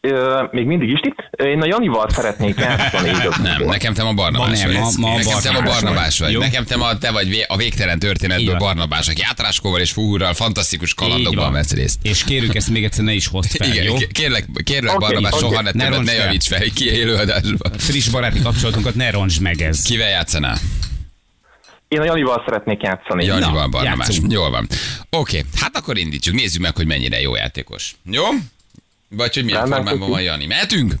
Ö, 0.00 0.42
még 0.50 0.66
mindig 0.66 0.88
is 0.88 1.00
itt. 1.02 1.46
Én 1.46 1.60
a 1.62 1.66
Janival 1.66 2.10
szeretnék 2.10 2.58
játszani. 2.58 3.10
Nem, 3.42 3.64
nekem 3.64 3.94
te 3.94 4.02
ma 4.02 4.12
Barnabás 4.12 4.62
Ma 4.62 4.70
nem, 4.70 4.82
vagy. 4.82 4.94
ma- 4.98 5.08
ma 5.08 5.16
nekem 5.16 5.40
te 5.40 5.50
ma 5.52 5.60
Barnabás 5.62 6.18
vagy. 6.18 6.32
vagy. 6.34 6.42
Nekem 6.42 6.64
te 6.64 6.76
ma 6.76 6.98
te 6.98 7.10
vagy 7.10 7.44
a 7.48 7.56
végtelen 7.56 7.98
történetből. 7.98 8.56
Barnabás, 8.56 9.08
aki 9.08 9.22
átráskóval 9.22 9.80
és 9.80 9.90
fúhurral 9.90 10.34
fantasztikus 10.34 10.94
kalandokban 10.94 11.52
vesz 11.52 11.72
részt. 11.72 11.98
És 12.02 12.24
kérjük 12.24 12.54
ezt 12.54 12.70
még 12.70 12.84
egyszer 12.84 13.04
ne 13.04 13.12
is 13.12 13.26
hozd 13.26 13.50
fel, 13.50 13.68
Igen, 13.72 13.84
jó? 13.84 13.96
kérlek, 14.12 14.46
kérlek 14.64 14.94
Oké, 14.94 15.04
Barnabás, 15.04 15.32
oké. 15.32 15.40
soha 15.40 15.62
ne, 15.62 15.70
Ne 15.72 15.88
ne, 15.98 16.12
javíts 16.12 16.46
fel 16.46 16.60
ki 16.74 16.90
élőadásba. 16.90 17.70
Friss 17.76 18.08
baráti 18.08 18.40
kapcsolatunkat 18.40 18.94
ne 18.94 19.10
roncsd 19.10 19.40
meg 19.40 19.60
ez. 19.62 19.82
Kivel 19.82 20.08
játszanál? 20.08 20.58
Én 21.94 22.00
a 22.00 22.04
Janival 22.04 22.42
szeretnék 22.44 22.82
játszani. 22.82 23.24
Janival 23.24 23.68
Barnabás. 23.68 24.20
Jól 24.28 24.50
van. 24.50 24.66
Oké, 25.10 25.44
hát 25.60 25.76
akkor 25.76 25.98
indítsuk. 25.98 26.34
Nézzük 26.34 26.62
meg, 26.62 26.76
hogy 26.76 26.86
mennyire 26.86 27.20
jó 27.20 27.34
játékos. 27.36 27.94
Jó? 28.04 28.22
Vagy 29.08 29.34
hogy 29.34 29.44
milyen 29.44 29.58
Rendben, 29.60 29.78
formában 29.78 29.98
köszi. 30.08 30.10
van 30.12 30.22
Jani. 30.22 30.46
Mehetünk? 30.46 30.94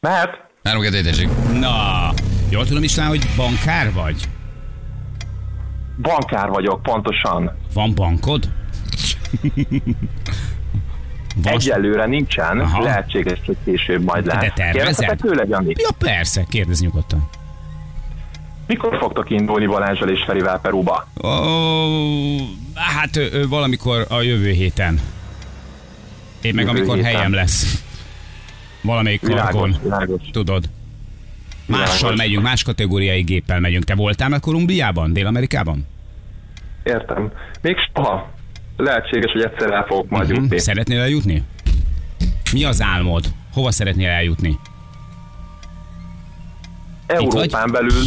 Mehet? 0.00 0.30
Három, 0.64 0.82
kettő, 0.82 1.02
tessék. 1.02 1.28
Na, 1.52 2.10
jól 2.50 2.66
tudom 2.66 2.82
István, 2.82 3.08
hogy 3.08 3.26
bankár 3.36 3.92
vagy? 3.92 4.28
Bankár 6.02 6.48
vagyok, 6.48 6.82
pontosan. 6.82 7.56
Van 7.72 7.94
bankod? 7.94 8.48
Vas... 11.36 11.52
Egyelőre 11.64 12.06
nincsen, 12.06 12.60
Aha. 12.60 12.82
lehetséges, 12.82 13.38
hogy 13.46 13.56
később 13.64 14.04
majd 14.04 14.24
De 14.24 14.34
lehet. 14.34 14.54
tervezed? 14.54 14.74
Kérdezhetek 14.74 15.20
tőle, 15.20 15.44
Jani? 15.48 15.74
Ja 15.78 15.88
persze, 15.98 16.44
kérdezz 16.48 16.80
nyugodtan. 16.80 17.28
Mikor 18.70 18.96
fogtok 18.98 19.30
indulni 19.30 19.66
Balázsral 19.66 20.08
és 20.08 20.22
Ferivel 20.26 20.58
Peruba? 20.60 21.08
Ó, 21.24 21.28
hát 22.74 23.16
ö, 23.16 23.26
ö, 23.32 23.48
valamikor 23.48 24.06
a 24.08 24.20
jövő 24.20 24.50
héten. 24.50 25.00
Én 26.40 26.54
meg 26.54 26.64
Jövő 26.64 26.76
amikor 26.78 26.96
héten. 26.96 27.12
helyem 27.12 27.32
lesz. 27.32 27.82
Valamelyik 28.82 29.20
Világos, 29.20 29.50
kargon. 29.50 29.76
világos. 29.82 30.20
Tudod. 30.32 30.64
Mással 31.66 31.96
Világos. 31.96 32.16
megyünk, 32.16 32.42
más 32.42 32.62
kategóriai 32.62 33.22
géppel 33.22 33.60
megyünk. 33.60 33.84
Te 33.84 33.94
voltál 33.94 34.28
már 34.28 34.40
Kolumbiában, 34.40 35.12
Dél-Amerikában? 35.12 35.86
Értem. 36.82 37.30
Még 37.62 37.76
soha. 37.94 38.30
Lehetséges, 38.76 39.32
hogy 39.32 39.42
egyszer 39.42 39.70
el 39.72 39.84
fogok 39.88 40.08
majd 40.08 40.28
Mhm. 40.30 40.40
jutni. 40.42 40.58
Szeretnél 40.58 41.00
eljutni? 41.00 41.42
Mi 42.52 42.64
az 42.64 42.82
álmod? 42.82 43.24
Hova 43.52 43.70
szeretnél 43.70 44.08
eljutni? 44.08 44.58
Európán 47.06 47.70
belül 47.70 48.02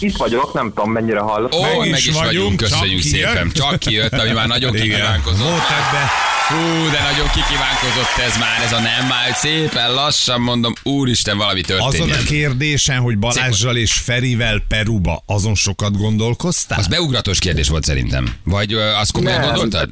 itt 0.00 0.16
vagyok, 0.16 0.52
nem 0.54 0.72
tudom 0.74 0.92
mennyire 0.92 1.20
hall. 1.20 1.48
Ó, 1.56 1.78
meg, 1.78 1.88
is 1.88 2.06
is 2.06 2.14
vagyunk, 2.14 2.24
vagyunk, 2.24 2.56
köszönjük 2.56 3.00
csak 3.02 3.10
szépen. 3.10 3.32
kijött. 3.32 3.52
Csak 3.52 3.78
kijött, 3.78 4.12
ami 4.12 4.30
már 4.30 4.46
nagyon 4.46 4.72
kikívánkozott. 4.72 5.38
Volt 5.48 5.70
ebbe. 5.70 6.10
Fú, 6.48 6.90
de 6.90 7.00
nagyon 7.12 7.26
kikívánkozott 7.30 8.24
ez 8.26 8.38
már, 8.38 8.62
ez 8.64 8.72
a 8.72 8.80
nem 8.80 9.06
már, 9.08 9.34
szépen 9.34 9.94
lassan 9.94 10.40
mondom, 10.40 10.72
úristen, 10.82 11.36
valami 11.36 11.60
Azon 11.60 11.78
történjen. 11.78 12.18
a 12.18 12.22
kérdésen, 12.22 12.98
hogy 12.98 13.18
Balázsral 13.18 13.76
és 13.76 13.92
Ferivel 13.92 14.62
Peruba, 14.68 15.22
azon 15.26 15.54
sokat 15.54 15.96
gondolkoztál? 15.96 16.78
Az 16.78 16.86
beugratos 16.86 17.38
kérdés 17.38 17.68
volt 17.68 17.84
szerintem. 17.84 18.34
Vagy 18.44 18.72
azt 18.72 19.12
komolyan 19.12 19.40
Nem. 19.40 19.48
gondoltad? 19.48 19.88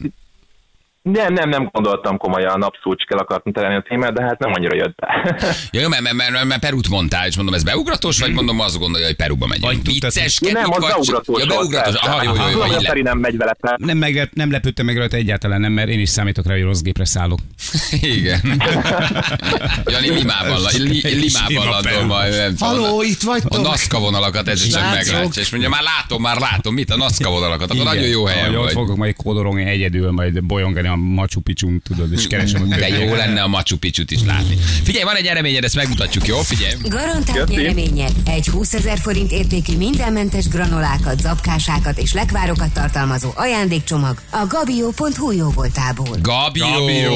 Nem, 1.13 1.33
nem, 1.33 1.49
nem 1.49 1.69
gondoltam 1.73 2.17
komolyan, 2.17 2.63
abszolút 2.63 2.99
csak 2.99 3.13
el 3.13 3.19
akartam 3.19 3.53
terelni 3.53 3.77
a 3.77 3.85
témát, 3.89 4.13
de 4.13 4.23
hát 4.23 4.39
nem 4.39 4.53
annyira 4.53 4.75
jött 4.77 4.95
be. 4.95 5.37
Ja, 5.71 5.81
jó, 5.81 5.89
mert, 5.89 6.03
mert, 6.03 6.15
mert, 6.15 6.45
mert 6.45 6.61
Perut 6.61 6.89
mondtál, 6.89 7.27
és 7.27 7.37
mondom, 7.37 7.55
ez 7.55 7.63
beugratos, 7.63 8.21
vagy 8.21 8.33
mondom, 8.33 8.61
azt 8.61 8.79
gondolja, 8.79 9.07
hogy 9.07 9.17
Peruba 9.17 9.47
megyünk. 9.47 9.67
Vagy 9.67 9.85
Vicceskedik, 9.85 10.55
nem, 10.55 10.71
az 10.71 10.79
vagy... 10.79 10.91
beugratós 10.91 11.41
Ja, 11.41 11.47
beugratos. 11.47 11.95
Aha, 11.95 12.23
jó, 12.23 12.35
jó, 12.35 12.49
jó, 12.51 12.59
le. 12.59 12.81
Feri 12.81 13.03
nem 13.03 13.19
megy 13.19 13.37
vele. 13.37 13.57
Nem, 13.77 13.99
meglep, 13.99 14.31
nem 14.33 14.51
lepődtem 14.51 14.87
meg 14.87 14.97
rajta 14.97 15.17
egyáltalán 15.17 15.61
nem, 15.61 15.73
mert 15.73 15.89
én 15.89 16.01
is 16.01 16.09
számítok 16.09 16.47
rá, 16.47 16.53
hogy 16.55 16.63
rossz 16.63 16.81
gépre 16.81 17.05
szállok. 17.05 17.39
Igen. 18.17 18.41
Jani 19.93 20.11
Limában, 20.11 20.59
li, 20.77 21.01
Limában 21.03 21.83
Peru. 21.83 22.07
majd. 22.07 22.37
nem 22.37 22.55
tudom. 22.57 22.69
Haló, 22.69 23.03
itt 23.03 23.23
A 23.23 23.27
vagytok? 23.27 23.63
NASZKA 23.63 23.99
vonalakat 23.99 24.49
ez 24.49 24.67
csak 24.69 24.83
meglátja, 24.83 25.43
és 25.43 25.51
mondja, 25.51 25.69
már 25.69 25.83
látom, 25.83 26.23
már 26.23 26.39
látom, 26.39 26.75
mit 26.75 26.91
a 26.91 26.97
NASZKA 26.97 27.31
vonalakat, 27.31 27.71
akkor 27.71 27.85
nagyon 27.85 28.09
jó 28.09 28.25
helyen 28.25 28.55
vagy. 28.55 28.73
fogok 28.73 28.97
majd 28.97 29.17
kódorogni 29.17 29.65
egyedül, 29.65 30.11
majd 30.11 30.45
bolyongani 30.45 30.89
a 30.97 31.03
Machu 31.15 31.41
Picchu, 31.41 31.79
tudod, 31.83 32.13
és 32.13 32.27
keresem 32.27 32.63
a 32.63 32.77
De 32.77 32.89
jó 32.89 33.15
lenne 33.15 33.43
a 33.43 33.47
Machu 33.49 33.77
Picchu-t 33.77 34.11
is 34.11 34.21
látni. 34.27 34.57
Figyelj, 34.83 35.05
van 35.05 35.17
egy 35.17 35.27
eredményed, 35.27 35.65
ezt 35.65 35.75
megmutatjuk, 35.75 36.27
jó? 36.27 36.41
Figyelj. 36.41 36.75
Garantált 36.83 37.49
nyereményed 37.49 38.13
egy 38.25 38.47
20 38.47 38.75
ezer 38.75 38.99
forint 38.99 39.31
értékű 39.33 39.77
mindenmentes 39.77 40.49
granolákat, 40.49 41.21
zapkásákat 41.21 41.99
és 41.99 42.13
lekvárokat 42.13 42.73
tartalmazó 42.73 43.31
ajándékcsomag 43.35 44.23
a 44.31 44.47
gabio.hu 44.49 45.31
jó 45.31 45.51
voltából. 45.51 46.17
Gabió, 46.21 46.67
Gabió, 46.67 47.15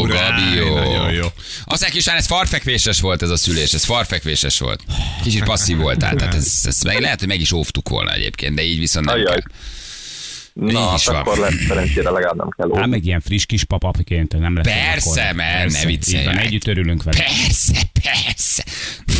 Gabió. 0.00 0.06
ráj, 0.06 0.88
nagyon 0.88 1.12
jó. 1.12 1.26
Aztán 1.64 1.90
kisán 1.90 2.16
ez 2.16 2.26
farfekvéses 2.26 3.00
volt 3.00 3.22
ez 3.22 3.30
a 3.30 3.36
szülés, 3.36 3.72
ez 3.72 3.84
farfekvéses 3.84 4.58
volt. 4.58 4.80
Kicsit 5.22 5.44
passzív 5.44 5.76
voltál, 5.76 6.14
tehát 6.14 6.34
ez, 6.34 6.60
ez 6.64 6.82
meg, 6.82 7.00
lehet, 7.00 7.18
hogy 7.18 7.28
meg 7.28 7.40
is 7.40 7.52
óvtuk 7.52 7.88
volna 7.88 8.12
egyébként, 8.12 8.54
de 8.54 8.62
így 8.62 8.78
viszont 8.78 9.06
nem 9.06 9.14
Ajaj. 9.14 9.26
kell. 9.26 9.42
Na, 10.60 10.68
Így 10.70 10.76
hát 10.76 10.98
is 10.98 11.06
van. 11.06 11.16
akkor 11.16 11.38
lesz 11.38 11.54
szerencsére 11.68 12.10
legalább 12.10 12.36
nem 12.36 12.48
kell 12.56 12.68
Hát 12.68 12.76
óvni. 12.78 12.90
meg 12.90 13.04
ilyen 13.04 13.20
friss 13.20 13.44
kis 13.44 13.64
papaként 13.64 14.38
nem 14.38 14.56
lesz. 14.56 14.66
Persze, 14.66 15.32
mert 15.32 15.72
ne 15.72 15.84
viccelj. 15.86 16.38
Együtt 16.38 16.66
örülünk 16.66 17.02
vele. 17.02 17.18
Persze, 17.18 17.76
persze. 18.02 18.64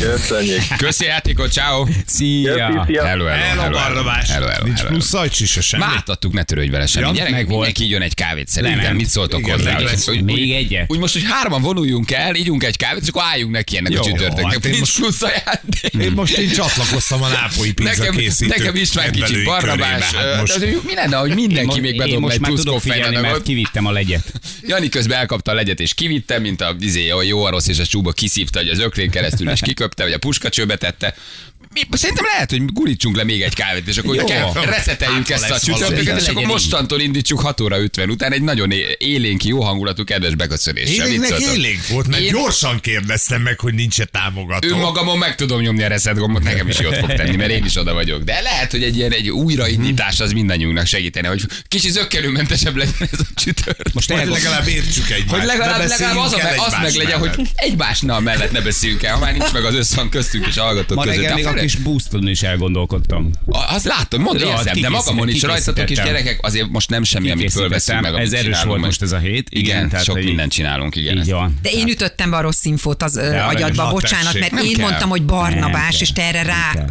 Köszönjük. 0.01 0.63
Köszi 0.77 1.05
játékot, 1.05 1.53
ciao. 1.53 1.87
Szia! 2.07 2.53
Hello, 2.65 2.83
hello, 2.85 3.25
Hello, 3.27 3.61
hello, 3.61 3.71
Barnabás. 3.79 4.31
hello, 4.31 4.47
hello, 4.47 4.65
Nincs 4.65 4.77
hello. 4.79 4.91
plusz 4.91 5.07
szajcsi 5.09 5.47
se 5.47 5.61
semmi. 5.61 5.85
Már 5.85 5.95
átadtuk, 5.97 6.33
ne 6.33 6.43
törődj 6.43 6.71
vele 6.71 6.87
semmi. 6.87 7.07
Ja, 7.07 7.13
Gyerek, 7.13 7.31
meg 7.31 7.47
volt. 7.49 7.57
mindenki 7.67 7.89
jön 7.89 8.03
egy 8.03 8.15
kávét 8.15 8.49
szerintem. 8.49 8.81
Nem. 8.81 8.97
Mit 8.97 9.09
szóltok 9.09 9.41
Igen, 9.41 9.57
hozzá? 9.57 9.79
lesz. 9.79 10.07
hogy- 10.07 10.23
Még 10.25 10.35
úgy- 10.37 10.51
egyet? 10.51 10.85
Úgy 10.89 10.99
most, 10.99 11.13
hogy 11.13 11.25
hárman 11.29 11.63
vonuljunk 11.63 12.11
el, 12.11 12.35
ígyunk 12.35 12.65
egy 12.65 12.77
kávét, 12.77 13.03
és 13.03 13.09
akkor 13.09 13.23
álljunk 13.23 13.53
neki 13.53 13.77
ennek 13.77 13.93
Jó, 13.93 14.01
a 14.01 14.05
csütörtöknek. 14.05 14.53
hát 14.53 14.63
Nincs 14.63 14.79
most- 14.79 14.97
plusz 14.97 15.23
ajándék. 15.23 16.07
Én 16.07 16.13
most 16.13 16.37
én 16.37 16.51
csatlakoztam 16.53 17.23
a 17.23 17.29
nápolyi 17.29 17.73
pizza 17.73 17.91
Nekem, 17.97 18.15
készítők 18.17 18.57
nekem 18.59 18.75
István 18.75 19.13
kicsit 19.13 19.45
Barnabás. 19.45 20.03
Hát 20.15 20.59
Mi 20.87 20.95
lenne, 20.95 21.17
hogy 21.17 21.35
mindenki 21.35 21.81
még 21.81 21.97
bedob 21.97 22.21
most 22.21 22.35
egy 22.35 22.41
plusz 22.41 22.65
koffeinadagot? 22.65 23.43
kivittem 23.43 23.87
a 23.87 23.91
legyet. 23.91 24.33
Jani 24.67 24.89
közben 24.89 25.19
elkapta 25.19 25.51
a 25.51 25.55
legyet 25.55 25.81
és 25.81 25.95
kivitte, 25.95 26.39
mint 26.39 26.61
a 26.61 26.77
izé, 26.81 27.11
a 27.11 27.23
jó, 27.23 27.45
a 27.45 27.51
rossz 27.51 27.67
és 27.69 27.79
a 27.79 27.87
csúba 27.87 28.13
kiszívta, 28.13 28.61
hogy 28.69 28.79
az 28.79 28.85
öklén 28.85 29.11
keresztül 29.11 29.51
és 29.51 29.61
kiköpte, 29.61 30.03
vagy 30.03 30.13
a 30.13 30.19
puskacsőbe 30.19 30.77
tette. 30.77 31.15
Mi, 31.75 31.81
szerintem 31.91 32.25
lehet, 32.33 32.51
hogy 32.51 32.65
gurítsunk 32.65 33.17
le 33.17 33.25
még 33.25 33.43
egy 33.43 33.55
kávét, 33.55 33.89
és 33.89 33.97
akkor 33.97 34.15
Jó. 34.15 34.21
hogy 34.21 34.31
kell, 34.31 34.65
reszeteljük 34.65 35.29
Hát, 35.29 35.41
ha 35.41 35.47
ezt 35.55 35.65
a 35.65 35.73
csütörtöket, 35.73 36.21
és 36.21 36.29
akkor 36.29 36.45
mostantól 36.45 37.01
indítsuk 37.01 37.41
6 37.41 37.61
óra 37.61 37.79
50 37.81 38.11
után 38.11 38.33
egy 38.33 38.43
nagyon 38.43 38.71
é- 38.71 38.97
élénki, 38.99 39.49
jó 39.49 39.61
hangulatú, 39.63 40.05
kedves 40.05 40.35
beköszönéssel. 40.35 41.07
Élénknek 41.07 41.41
élénk 41.41 41.87
volt, 41.87 42.07
mert 42.07 42.23
Én- 42.23 42.33
gyorsan 42.33 42.81
kérdeztem 42.81 43.43
meg, 43.43 43.61
hogy 43.61 43.75
nincs-e 43.75 44.05
támogató. 44.05 44.69
Önmagamon 44.69 45.19
meg 45.19 45.35
tudom 45.35 45.61
nyomni 45.61 45.83
a 45.83 45.89
reset 45.89 46.19
gombot, 46.19 46.43
nekem 46.43 46.69
is 46.69 46.79
jót 46.79 46.97
fog 46.97 47.13
tenni, 47.13 47.37
mert 47.37 47.51
én 47.51 47.65
is 47.65 47.77
oda 47.77 47.93
vagyok. 47.95 48.23
De 48.23 48.41
lehet, 48.41 48.71
hogy 48.71 48.83
egy 48.83 48.97
ilyen 48.97 49.13
egy 49.13 49.31
újraindítás 49.31 50.21
az 50.21 50.33
mindannyiunknak 50.33 50.87
segíteni, 50.87 51.27
hogy 51.27 51.43
kicsi 51.69 51.91
zöggenőmentesebb 51.91 52.77
legyen 52.77 52.95
ez 53.13 53.19
a 53.19 53.25
csütörtök. 53.35 53.93
Most 53.93 54.11
elgondolom. 54.11 54.43
legalább 54.43 54.69
értsük 54.69 55.11
egymást. 55.11 55.31
Hogy 55.31 55.45
legalább, 55.45 55.89
legalább 55.89 56.17
az, 56.17 56.39
el 56.39 56.59
az 56.59 56.75
meg 56.83 56.95
legyen, 56.95 57.19
hogy 57.19 57.31
egymásnál 57.55 58.21
mellett 58.21 58.53
ne 58.53 58.61
beszéljünk 58.61 59.03
el, 59.03 59.15
ha 59.15 59.21
már 59.21 59.33
nincs 59.33 59.53
meg 59.53 59.65
az 59.65 59.75
összhang 59.75 60.09
köztünk 60.09 60.47
és 60.47 60.57
hallgatók 60.57 61.05
között. 61.05 61.58
Fere- 61.59 61.71
kis 61.71 61.83
booston 61.83 62.29
is 62.29 62.43
elgondolkodtam. 62.43 63.31
A- 63.47 63.75
Azt 63.75 63.85
látom, 63.85 64.23
mondd, 64.23 64.41
Rohadt, 64.41 64.67
érzem, 64.67 64.83
de 64.83 64.89
magamon 64.89 65.29
is 65.29 65.43
rajtatok 65.43 65.91
is 65.91 65.97
gyerekek, 65.97 66.39
azért 66.43 66.69
most 66.69 66.91
nem 66.91 67.03
semmi, 67.03 67.31
amit 67.31 67.53
fölveszünk 67.53 68.01
meg, 68.01 68.15
Ez 68.15 68.33
erős 68.33 68.63
volt 68.63 68.81
most 68.81 69.03
ez 69.03 69.13
a 69.13 69.19
hét. 69.19 69.49
Igen, 69.51 69.77
Igen, 69.77 69.89
tehát, 69.89 70.05
sok 70.05 70.23
mindent 70.23 70.53
csinálunk, 70.53 70.97
igen. 70.97 71.17
Így 71.19 71.31
van. 71.31 71.59
De 71.63 71.71
én 71.71 71.89
ütöttem 71.89 72.31
be 72.31 72.37
a 72.37 72.41
rossz 72.41 72.65
infót 72.65 73.03
az 73.03 73.17
agyadba, 73.17 73.83
na, 73.83 73.91
bocsánat, 73.91 74.39
mert 74.39 74.65
én 74.65 74.77
mondtam, 74.81 75.09
hogy 75.09 75.23
Barnabás, 75.23 76.01
és 76.01 76.13
te 76.13 76.23
erre 76.23 76.43
rá 76.43 76.87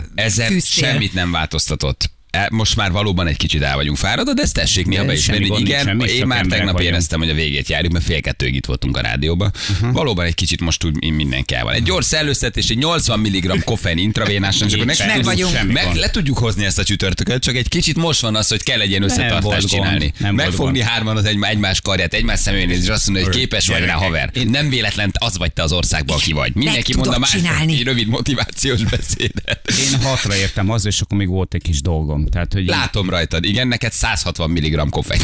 fűztél. 0.47 0.59
semmit 0.89 1.13
nem 1.13 1.31
változtatott. 1.31 2.15
E, 2.37 2.47
most 2.51 2.75
már 2.75 2.91
valóban 2.91 3.27
egy 3.27 3.37
kicsit 3.37 3.61
el 3.61 3.75
vagyunk 3.75 3.97
fáradva, 3.97 4.33
de 4.33 4.41
ezt 4.41 4.53
tessék 4.53 4.85
néha 4.85 5.05
beismerni, 5.05 5.47
hogy 5.47 5.59
igen, 5.59 5.83
semmi, 5.83 6.09
én 6.09 6.27
már 6.27 6.45
tegnap 6.45 6.71
vagyunk. 6.71 6.91
éreztem, 6.91 7.19
hogy 7.19 7.29
a 7.29 7.33
végét 7.33 7.69
járjuk, 7.69 7.91
mert 7.91 8.05
fél 8.05 8.21
kettőig 8.21 8.55
itt 8.55 8.65
voltunk 8.65 8.97
a 8.97 9.01
rádióban. 9.01 9.51
Uh-huh. 9.69 9.91
Valóban 9.91 10.25
egy 10.25 10.35
kicsit 10.35 10.61
most 10.61 10.83
úgy 10.83 11.11
minden 11.11 11.45
kell 11.45 11.63
van. 11.63 11.73
Egy 11.73 11.83
gyors 11.83 12.05
szellőztetés, 12.05 12.69
egy 12.69 12.77
80 12.77 13.19
mg 13.19 13.63
koffein 13.63 13.97
intravénásan, 13.97 14.67
csak 14.67 14.81
akkor 14.81 14.85
Nincs, 14.85 14.99
ne- 14.99 15.15
meg 15.15 15.23
vagyunk. 15.23 15.71
meg 15.71 15.95
le 15.95 16.09
tudjuk 16.09 16.37
hozni 16.37 16.65
ezt 16.65 16.79
a 16.79 16.83
csütörtököt, 16.83 17.43
csak 17.43 17.55
egy 17.55 17.67
kicsit 17.67 17.95
most 17.95 18.21
van 18.21 18.35
az, 18.35 18.47
hogy 18.47 18.63
kell 18.63 18.79
egy 18.79 18.89
ilyen 18.89 19.03
összetartást 19.03 19.67
csinálni. 19.67 20.13
nem 20.17 20.35
Megfogni 20.35 20.81
hárman 20.81 21.17
az 21.17 21.25
egy, 21.25 21.37
egymás 21.41 21.81
karját, 21.81 22.13
egymás 22.13 22.39
szemébe 22.39 22.65
nézni, 22.65 22.83
és 22.83 22.89
azt 22.89 23.05
mondani, 23.05 23.25
hogy 23.25 23.35
képes 23.35 23.67
vagy 23.67 23.85
rá, 23.85 23.93
haver. 23.93 24.31
Nem 24.47 24.69
véletlen 24.69 25.11
az 25.13 25.37
vagy 25.37 25.53
te 25.53 25.63
az 25.63 25.71
országban, 25.71 26.17
aki 26.17 26.31
vagy. 26.31 26.55
Mindenki 26.55 26.95
mondta 26.95 27.19
más 27.19 27.29
csinálni. 27.29 27.73
egy 27.73 27.83
rövid 27.83 28.07
motivációs 28.07 28.83
beszédet. 28.83 29.71
Én 29.91 30.01
hatra 30.01 30.35
értem 30.35 30.67
haza, 30.67 30.87
és 30.87 31.01
akkor 31.01 31.17
még 31.17 31.27
volt 31.27 31.53
egy 31.53 31.61
kis 31.61 31.81
dolgom. 31.81 32.26
Tehát, 32.29 32.53
hogy 32.53 32.65
Látom 32.65 33.09
rajtad, 33.09 33.45
igen, 33.45 33.67
neked 33.67 33.91
160 33.91 34.49
mg 34.49 34.89
koffein. 34.89 35.21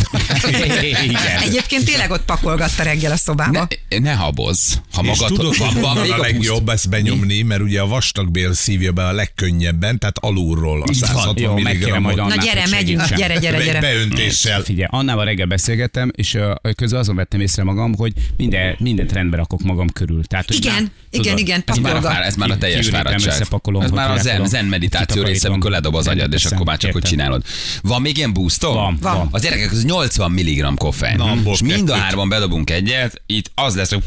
Igen. 1.03 1.41
Egyébként 1.41 1.85
tényleg 1.85 2.11
ott 2.11 2.25
pakolgatta 2.25 2.83
reggel 2.83 3.11
a 3.11 3.15
szobába. 3.17 3.67
Ne, 3.89 3.97
ne 3.99 4.13
habozz. 4.13 4.73
Ha 4.93 5.01
És 5.03 5.07
magad 5.07 5.37
tudod, 5.37 5.57
van, 5.57 5.81
van 5.81 5.97
még 5.97 6.11
a 6.11 6.17
legjobb 6.17 6.69
ezt 6.69 6.89
benyomni, 6.89 7.41
mert 7.41 7.61
ugye 7.61 7.81
a 7.81 7.87
vastagbél 7.87 8.53
szívja 8.53 8.91
be 8.91 9.05
a 9.05 9.11
legkönnyebben, 9.11 9.99
tehát 9.99 10.17
alulról 10.17 10.81
a 10.81 10.85
Így 10.91 10.99
van. 10.99 11.09
160 11.09 11.37
Jó, 11.37 11.57
mg-ot. 11.99 12.15
Na 12.15 12.35
gyere, 12.35 12.67
megyünk, 12.69 13.15
gyere, 13.15 13.37
gyere, 13.39 13.63
gyere. 13.63 13.79
Beöntéssel. 13.79 14.61
Figyelj, 14.61 14.87
Annával 14.89 15.25
reggel 15.25 15.45
beszélgettem, 15.45 16.11
és 16.15 16.37
közben 16.75 16.99
azon 16.99 17.15
vettem 17.15 17.39
észre 17.39 17.63
magam, 17.63 17.95
hogy 17.95 18.13
minden, 18.37 18.75
mindent 18.79 19.11
rendbe 19.11 19.37
rakok 19.37 19.61
magam 19.61 19.89
körül. 19.89 20.23
Tehát, 20.23 20.49
Igen, 20.49 20.73
nem- 20.73 20.91
igen, 21.09 21.23
tudod, 21.23 21.39
igen, 21.39 21.63
Ez 21.65 21.77
már, 21.77 21.91
a, 21.91 21.95
pakolgat. 21.95 22.17
fár, 22.17 22.25
ez 22.27 22.35
már 22.35 22.51
a 22.51 22.57
teljes 22.57 22.89
fáradtság. 22.89 23.41
Ez 23.81 23.91
már 23.91 24.11
a 24.11 24.17
zen, 24.17 24.45
zen 24.45 24.65
meditáció 24.65 25.23
része, 25.23 25.47
amikor 25.49 25.71
ledob 25.71 25.95
az 25.95 26.07
agyad, 26.07 26.33
és 26.33 26.45
akkor 26.45 26.65
már 26.65 26.77
csak 26.83 26.93
hogy 26.93 27.03
értem. 27.03 27.17
csinálod. 27.17 27.43
Van 27.81 28.01
még 28.01 28.17
ilyen 28.17 28.33
boostom? 28.33 28.73
Van, 28.73 28.97
van. 29.01 29.27
Az 29.31 29.41
gyerekek, 29.41 29.71
az 29.71 29.83
80 29.83 30.31
mg 30.31 30.77
koffein. 30.77 31.15
Na, 31.17 31.37
és 31.51 31.61
mind 31.61 31.89
a 31.89 31.95
hárman 31.95 32.29
bedobunk 32.29 32.69
egyet, 32.69 33.21
itt 33.25 33.51
az 33.55 33.75
lesz, 33.75 33.89
hogy... 33.89 34.03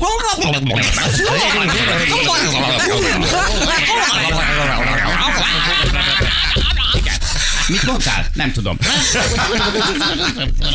Mit 7.68 7.82
mondtál? 7.82 8.26
Nem 8.34 8.52
tudom. 8.52 8.78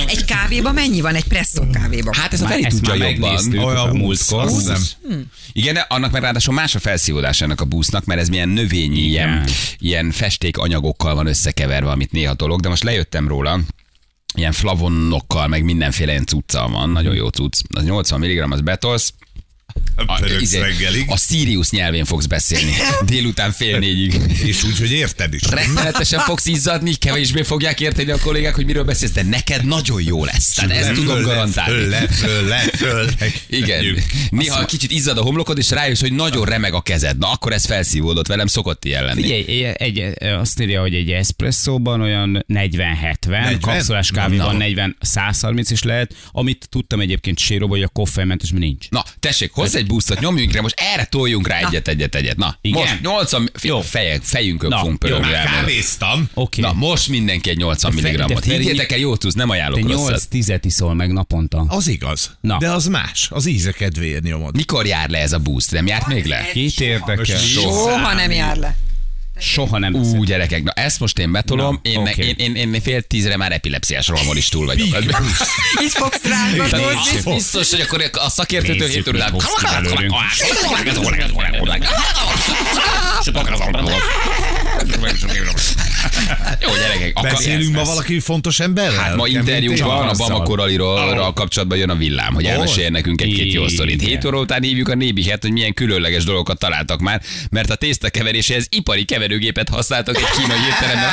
Egy 0.08 0.26
kávéba 0.26 0.72
mennyi 0.72 1.02
van? 1.02 1.16
Egy 1.16 1.24
presszó 1.24 1.64
kávéba? 1.74 2.12
Hát 2.16 2.34
ez 2.34 2.42
a 2.42 2.48
Feri 2.48 2.64
tudja 2.64 2.94
jobban. 2.94 3.58
Olyan 3.58 3.96
múltkor. 3.96 4.52
Igen, 5.54 5.74
de 5.74 5.86
annak 5.90 6.12
meg 6.12 6.22
ráadásul 6.22 6.54
más 6.54 6.76
a 6.76 6.80
felszívódás 6.80 7.42
ennek 7.42 7.62
a 7.62 7.66
busznak, 7.66 8.06
mert 8.06 8.20
ez 8.20 8.30
milyen 8.30 8.50
növényi, 8.50 9.00
ilyen, 9.00 9.30
Igen. 9.30 9.48
ilyen 9.78 10.12
festékanyagokkal 10.12 11.16
van 11.16 11.28
összekeverve, 11.28 11.92
amit 11.92 12.12
néha 12.12 12.34
tolok, 12.34 12.60
de 12.60 12.70
most 12.70 12.84
lejöttem 12.84 13.28
róla, 13.28 13.60
ilyen 14.36 14.52
flavonokkal, 14.52 15.48
meg 15.48 15.64
mindenféle 15.64 16.12
ilyen 16.12 16.26
cuccal 16.26 16.70
van, 16.70 16.90
nagyon 16.90 17.16
jó 17.16 17.28
cucc. 17.28 17.60
Az 17.76 17.84
80 17.84 18.20
mg, 18.20 18.52
az 18.52 18.62
betolsz, 18.62 19.14
a, 20.06 20.26
izé, 20.40 20.62
a 21.08 21.18
Sirius 21.18 21.70
nyelvén 21.70 22.06
fogsz 22.06 22.26
beszélni. 22.26 22.72
Délután 23.06 23.52
fél 23.52 23.80
négyig. 23.80 24.22
És 24.44 24.64
úgy, 24.64 24.78
hogy 24.78 24.92
érted 24.92 25.34
is. 25.34 25.42
Rettenetesen 25.50 26.20
fogsz 26.20 26.46
izzadni, 26.46 26.94
kevésbé 26.94 27.42
fogják 27.42 27.80
érteni 27.80 28.12
a 28.12 28.18
kollégák, 28.18 28.56
hogy 28.56 28.66
miről 28.66 28.84
beszélsz, 28.84 29.12
de 29.12 29.24
neked 29.24 29.66
nagyon 29.66 30.02
jó 30.02 30.26
lesz. 30.26 30.54
Tehát 30.54 30.72
ezt 30.72 30.88
Le, 30.88 30.94
tudom 30.94 31.16
föl, 31.16 31.26
garantálni. 31.26 31.74
Föl, 31.74 31.90
le, 31.90 32.08
föl, 32.08 32.48
le, 32.48 32.60
föl. 32.60 33.10
Igen. 33.50 33.78
Megyünk. 33.78 34.02
Néha 34.30 34.66
kicsit 34.66 34.92
izzad 34.92 35.18
a 35.18 35.22
homlokod, 35.22 35.58
és 35.58 35.70
rájössz, 35.70 36.02
hogy 36.02 36.14
nagyon 36.14 36.46
remeg 36.46 36.74
a 36.74 36.82
kezed. 36.82 37.18
Na, 37.18 37.32
akkor 37.32 37.54
ez 37.54 37.66
felszívódott 37.66 38.28
velem, 38.28 38.48
szokott 38.48 38.86
ilyen 38.86 39.04
lenni. 39.06 39.22
Figyelj, 39.22 39.64
egy, 39.64 39.98
egy, 40.00 40.24
azt 40.24 40.62
írja, 40.62 40.82
hogy 40.82 40.96
egy 40.96 41.12
eszpresszóban 41.12 42.02
olyan 42.02 42.46
40-70, 42.48 43.28
40? 43.28 43.60
kapszulás 43.60 44.12
kávéban 44.12 44.52
Na. 44.52 44.58
40, 44.58 44.98
130 45.00 45.72
is 45.72 45.84
lehet. 45.84 46.16
Amit 46.32 46.68
tudtam 46.70 47.00
egyébként 47.00 47.40
séróban, 47.40 47.78
hogy 47.78 47.86
a 47.86 47.88
koffeinmentes 47.88 48.50
nincs. 48.50 48.90
Na, 48.90 49.04
tessék, 49.20 49.52
hozz 49.62 49.76
egy 49.76 49.88
boostot, 49.88 50.20
nyomjunk 50.20 50.52
rá, 50.52 50.62
most 50.62 50.76
erre 50.94 51.06
toljunk 51.06 51.48
rá 51.48 51.58
egyet, 51.58 51.88
egyet, 51.88 52.16
egyet. 52.16 52.38
Na, 52.38 52.58
Igen? 52.62 52.80
most 52.82 53.02
80, 53.02 53.50
Jó. 53.62 53.82
fejek, 53.82 54.22
fejünkön 54.24 54.70
Na, 54.70 54.78
fogunk 54.78 55.04
jó, 55.04 55.10
pörögni. 55.10 55.32
Már 55.32 55.46
kávéztam. 55.46 56.30
Oké. 56.34 56.62
Na, 56.62 56.74
most 56.74 57.08
mindenki 57.08 57.50
egy 57.50 57.58
80 57.58 57.96
De 57.96 58.02
Fe- 58.02 58.16
de 58.18 58.24
mg-ot. 58.24 58.44
Higgyétek 58.44 58.92
el, 58.92 58.98
jó 58.98 59.16
tudsz, 59.16 59.34
nem 59.34 59.48
Te 59.48 59.54
ajánlok 59.54 59.92
rosszat. 59.92 60.28
8-10-et 60.32 60.60
iszol 60.64 60.94
meg 60.94 61.12
naponta. 61.12 61.66
Az 61.68 61.88
igaz. 61.88 62.38
Na. 62.42 62.58
De 62.58 62.70
az 62.72 62.86
más. 62.86 63.28
Az 63.32 63.46
íze 63.46 63.72
kedvéért 63.72 64.24
nyomod. 64.24 64.56
Mikor 64.56 64.86
jár 64.86 65.10
le 65.10 65.18
ez 65.18 65.34
a 65.34 65.40
boost? 65.40 65.72
Nem 65.72 65.88
járt 65.88 66.08
még 66.08 66.26
le? 66.26 66.50
Két 66.54 66.80
érdekel. 66.80 67.16
Most 67.18 67.52
Soha 67.52 68.14
nem 68.14 68.32
jár 68.32 68.58
le. 68.58 68.76
Soha 69.42 69.78
nem 69.78 69.94
Ú, 69.94 70.24
gyerekek, 70.24 70.64
na 70.64 70.72
ezt 70.72 71.00
most 71.00 71.20
én 71.20 71.32
betolom, 71.32 71.80
Na, 71.84 71.90
én, 71.90 72.02
meg, 72.02 72.14
oké. 72.14 72.34
én, 72.38 72.56
én, 72.56 72.74
én, 72.74 72.82
fél 72.82 73.02
tízre 73.02 73.38
már 73.38 73.52
epilepsziás 73.52 74.08
rohamon 74.08 74.38
is 74.38 74.50
túl 74.50 74.66
vagyok. 74.66 74.88
Itt 75.82 75.92
fogsz 76.02 76.24
rángatni. 76.24 77.34
Biztos, 77.34 77.70
hogy 77.70 77.82
akkor 77.82 78.10
a 78.14 78.30
szakértőtől 78.30 78.88
hét 78.88 79.04
belőlünk. 79.04 80.14
Jó, 86.60 86.70
gyerekek, 86.74 87.12
akkor 87.18 87.30
Beszélünk 87.30 87.76
ma 87.76 87.84
valaki 87.84 88.20
fontos 88.20 88.60
emberrel? 88.60 89.00
Hát 89.00 89.16
ma 89.16 89.24
téma? 89.24 89.86
van, 89.86 90.08
a 90.08 90.10
Azzal. 90.10 90.28
Bama 90.28 90.44
Koraliról 90.44 91.34
kapcsolatban 91.34 91.78
jön 91.78 91.90
a 91.90 91.96
villám, 91.96 92.34
hogy 92.34 92.44
Hol? 92.44 92.54
elmeséljen 92.54 92.92
nekünk 92.92 93.22
egy-két 93.22 93.54
jó 93.54 93.68
sztorit. 93.68 94.02
7 94.02 94.26
óra 94.26 94.40
után 94.40 94.64
hívjuk 94.64 94.90
a 94.90 94.96
Nébihet, 94.96 95.42
hogy 95.42 95.52
milyen 95.52 95.74
különleges 95.74 96.24
dolgokat 96.24 96.60
találtak 96.60 97.00
már, 97.00 97.22
mert 97.52 97.70
a 97.70 97.76
tészta 97.76 98.10
keveréséhez 98.10 98.66
ipari 98.70 99.06
keverőgépet 99.32 99.70
használtak 99.70 100.18
egy 100.18 100.30
kínai 100.38 100.58
étteremben. 100.68 101.10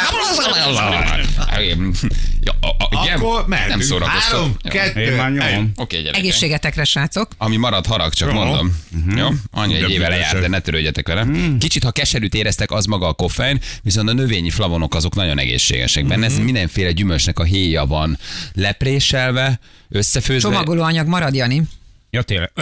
Ja, 2.41 2.53
a- 2.61 2.67
a- 2.79 3.05
igen? 3.05 3.19
Akkor 3.19 3.47
mehetünk. 3.47 3.79
Nem 3.79 3.87
szórakoztok. 3.87 4.33
Három, 4.33 4.57
kettő. 4.63 5.73
Oké, 5.77 5.97
gyerekek. 5.97 6.21
Egészségetekre, 6.21 6.85
srácok. 6.85 7.29
Ami 7.39 7.57
marad 7.57 7.87
harag, 7.87 8.13
csak 8.13 8.29
Jó. 8.33 8.35
mondom. 8.35 8.77
Jó? 9.17 9.29
Annyi 9.51 9.75
egy 9.75 9.91
éve 9.91 10.09
lejárt, 10.09 10.41
de 10.41 10.49
ne 10.49 10.61
törődjetek 10.61 11.07
vele. 11.09 11.27
Kicsit, 11.59 11.85
ha 11.85 11.91
keserűt 11.91 12.35
éreztek, 12.35 12.71
az 12.71 12.85
maga 12.85 13.07
a 13.07 13.13
koffein, 13.13 13.61
viszont 13.83 14.09
a 14.09 14.13
növényi 14.13 14.51
flavonok 14.51 14.95
azok 14.95 15.15
nagyon 15.15 15.39
egészségesek. 15.39 16.07
Benne 16.07 16.27
ez 16.27 16.39
mindenféle 16.39 16.93
gyümölcsnek 16.93 17.39
a 17.39 17.45
héja 17.45 17.87
van 17.87 18.19
lepréselve, 18.53 19.59
összefőzve. 19.89 20.49
Csomagoló 20.51 20.83
anyag 20.83 21.07
marad, 21.07 21.35
Jani. 21.35 21.63
Ja, 22.11 22.23
tényleg. 22.23 22.53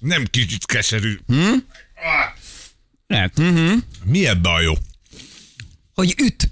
Nem 0.00 0.24
kicsit 0.30 0.66
keserű. 0.66 1.18
Lehet. 3.12 3.38
Mi 4.04 4.26
ebbe 4.26 4.48
a 4.48 4.60
jó? 4.60 4.72
Hogy 5.94 6.14
üt. 6.18 6.51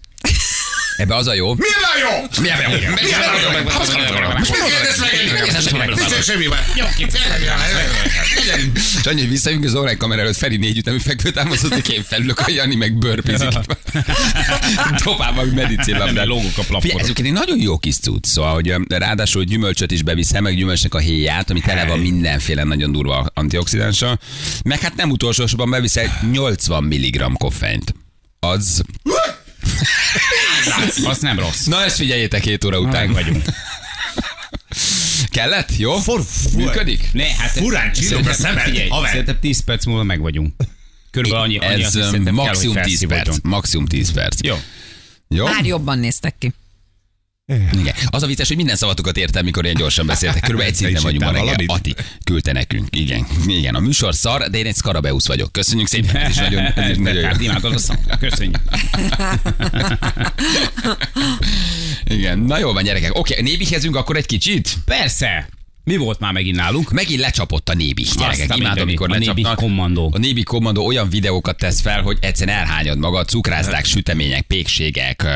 Ebbe 1.00 1.14
az 1.16 1.26
a 1.26 1.34
jó. 1.34 1.54
Mi 1.54 1.64
a 1.64 1.98
jó? 2.00 2.42
Mi 2.42 2.48
a 2.50 2.60
jó? 2.62 2.68
Mi 2.68 3.12
a 3.12 3.18
jó? 3.42 3.62
Most 4.38 4.50
miért 4.50 4.66
kérdezz 4.66 5.72
meg? 5.72 5.94
Nincs 5.94 6.24
semmi. 6.24 6.44
Jó, 6.74 6.84
És 8.74 9.06
annyi, 9.06 9.20
hogy 9.20 9.28
visszajövünk 9.28 9.66
az 9.66 9.74
online 9.74 9.96
kamera 9.96 10.20
előtt 10.20 10.36
Feri 10.36 10.56
négy 10.56 10.78
ütemű 10.78 10.98
fekvőtámasztott, 10.98 11.72
hogy 11.72 11.92
én 11.92 12.02
felülök, 12.02 12.38
a 12.38 12.50
Jani 12.50 12.74
meg 12.74 12.98
bőrpizik. 12.98 13.48
Dobál 15.04 15.32
valami 15.32 15.54
Nem, 15.54 15.54
medicinlabdát. 15.54 16.26
lógok 16.26 16.58
a. 16.70 16.80
Figyelj, 16.80 17.00
ezek 17.02 17.18
egy 17.18 17.32
nagyon 17.32 17.60
jó 17.60 17.78
kis 17.78 17.98
cucc, 17.98 18.26
szóval, 18.26 18.54
hogy 18.54 18.74
ráadásul 18.88 19.44
gyümölcsöt 19.44 19.90
is 19.90 20.02
beviszem, 20.02 20.42
meg 20.42 20.56
gyümölcsnek 20.56 20.94
a 20.94 20.98
héját, 20.98 21.50
ami 21.50 21.60
tele 21.60 21.84
van 21.84 21.98
mindenféle 21.98 22.62
nagyon 22.62 22.92
durva 22.92 23.26
antioxidánssal, 23.34 24.18
meg 24.64 24.80
hát 24.80 24.96
nem 24.96 25.10
utolsó 25.10 25.46
sorban 25.46 25.70
beviszel 25.70 26.20
80 26.32 26.84
mg 26.84 27.32
koffeint. 27.38 27.94
Az... 28.40 28.82
Az 31.04 31.18
nem 31.20 31.38
rossz. 31.38 31.64
Na 31.64 31.84
ezt 31.84 31.96
figyeljétek 31.96 32.44
7 32.44 32.64
óra 32.64 32.78
után. 32.78 33.08
Meg 33.08 33.12
vagyunk. 33.12 33.44
Kellett? 35.30 35.76
Jó? 35.76 35.96
For, 35.98 36.22
Működik? 36.56 37.08
Ne, 37.12 37.24
hát 37.34 37.50
Furán 37.50 37.92
csillog 37.92 38.26
a 38.26 38.32
szemed, 38.32 38.62
Figyelj, 38.62 38.88
haver. 38.88 39.08
szerintem 39.10 39.38
10 39.40 39.64
perc 39.64 39.84
múlva 39.84 40.02
meg 40.02 40.20
vagyunk. 40.20 40.54
Körülbelül 41.10 41.44
annyi, 41.44 41.58
annyi 41.58 41.82
Ez 41.82 41.94
ö, 41.94 42.02
szerintem 42.02 42.34
kell, 42.34 42.44
hogy 42.44 42.46
maximum 42.46 42.74
10 42.74 42.82
felszívódjon. 42.82 43.24
perc. 43.24 43.38
Maximum 43.42 43.86
10 43.86 44.12
perc. 44.12 44.42
Jó. 44.42 44.56
Jó? 45.28 45.44
Már 45.44 45.64
jobban 45.64 45.98
néztek 45.98 46.34
ki. 46.38 46.52
Igen. 47.50 47.94
Az 48.06 48.22
a 48.22 48.26
vicces, 48.26 48.48
hogy 48.48 48.56
minden 48.56 48.76
szavatokat 48.76 49.16
értem, 49.16 49.44
mikor 49.44 49.64
ilyen 49.64 49.76
gyorsan 49.76 50.06
beszéltek. 50.06 50.42
Körülbelül 50.42 50.72
egy 50.72 50.78
Te 50.78 50.84
szinten 50.84 51.02
vagyunk 51.02 51.24
ma 51.24 51.30
reggel. 51.30 51.64
Ati 51.66 51.94
küldte 52.24 52.52
nekünk. 52.52 52.96
Igen. 52.96 53.26
Igen. 53.46 53.74
A 53.74 53.80
műsor 53.80 54.14
szar, 54.14 54.50
de 54.50 54.58
én 54.58 54.66
egy 54.66 54.76
Skarabeusz 54.76 55.26
vagyok. 55.26 55.52
Köszönjük 55.52 55.88
szépen. 55.88 56.16
Ez 56.16 56.30
is 56.30 56.36
nagyon, 56.36 56.64
ez 56.64 56.90
is 56.90 56.96
nagyon 56.96 57.22
jó. 57.22 57.76
szangot. 57.76 58.18
Köszönjük. 58.18 58.58
Igen. 62.04 62.38
Na 62.38 62.58
jó 62.58 62.72
van, 62.72 62.82
gyerekek. 62.82 63.18
Oké, 63.18 63.40
nébihezünk 63.42 63.96
akkor 63.96 64.16
egy 64.16 64.26
kicsit? 64.26 64.74
Persze. 64.84 65.48
Mi 65.84 65.96
volt 65.96 66.18
már 66.20 66.32
megint 66.32 66.56
nálunk? 66.56 66.90
Megint 66.92 67.20
lecsapott 67.20 67.68
a 67.68 67.74
nébi. 67.74 68.02
Gyerekek, 68.18 68.38
imádom, 68.38 68.58
mindenit. 68.58 68.82
amikor 68.82 69.10
A 69.10 69.12
Nébi 69.18 69.26
lecsapnak. 69.26 69.56
kommandó. 69.56 70.10
A 70.14 70.18
nébi 70.18 70.42
kommandó 70.42 70.86
olyan 70.86 71.08
videókat 71.08 71.56
tesz 71.56 71.80
fel, 71.80 72.02
hogy 72.02 72.18
egyszerűen 72.20 72.56
elhányod 72.56 72.98
magad, 72.98 73.28
cukrázdák, 73.28 73.84
sütemények, 73.84 74.42
pékségek, 74.46 75.26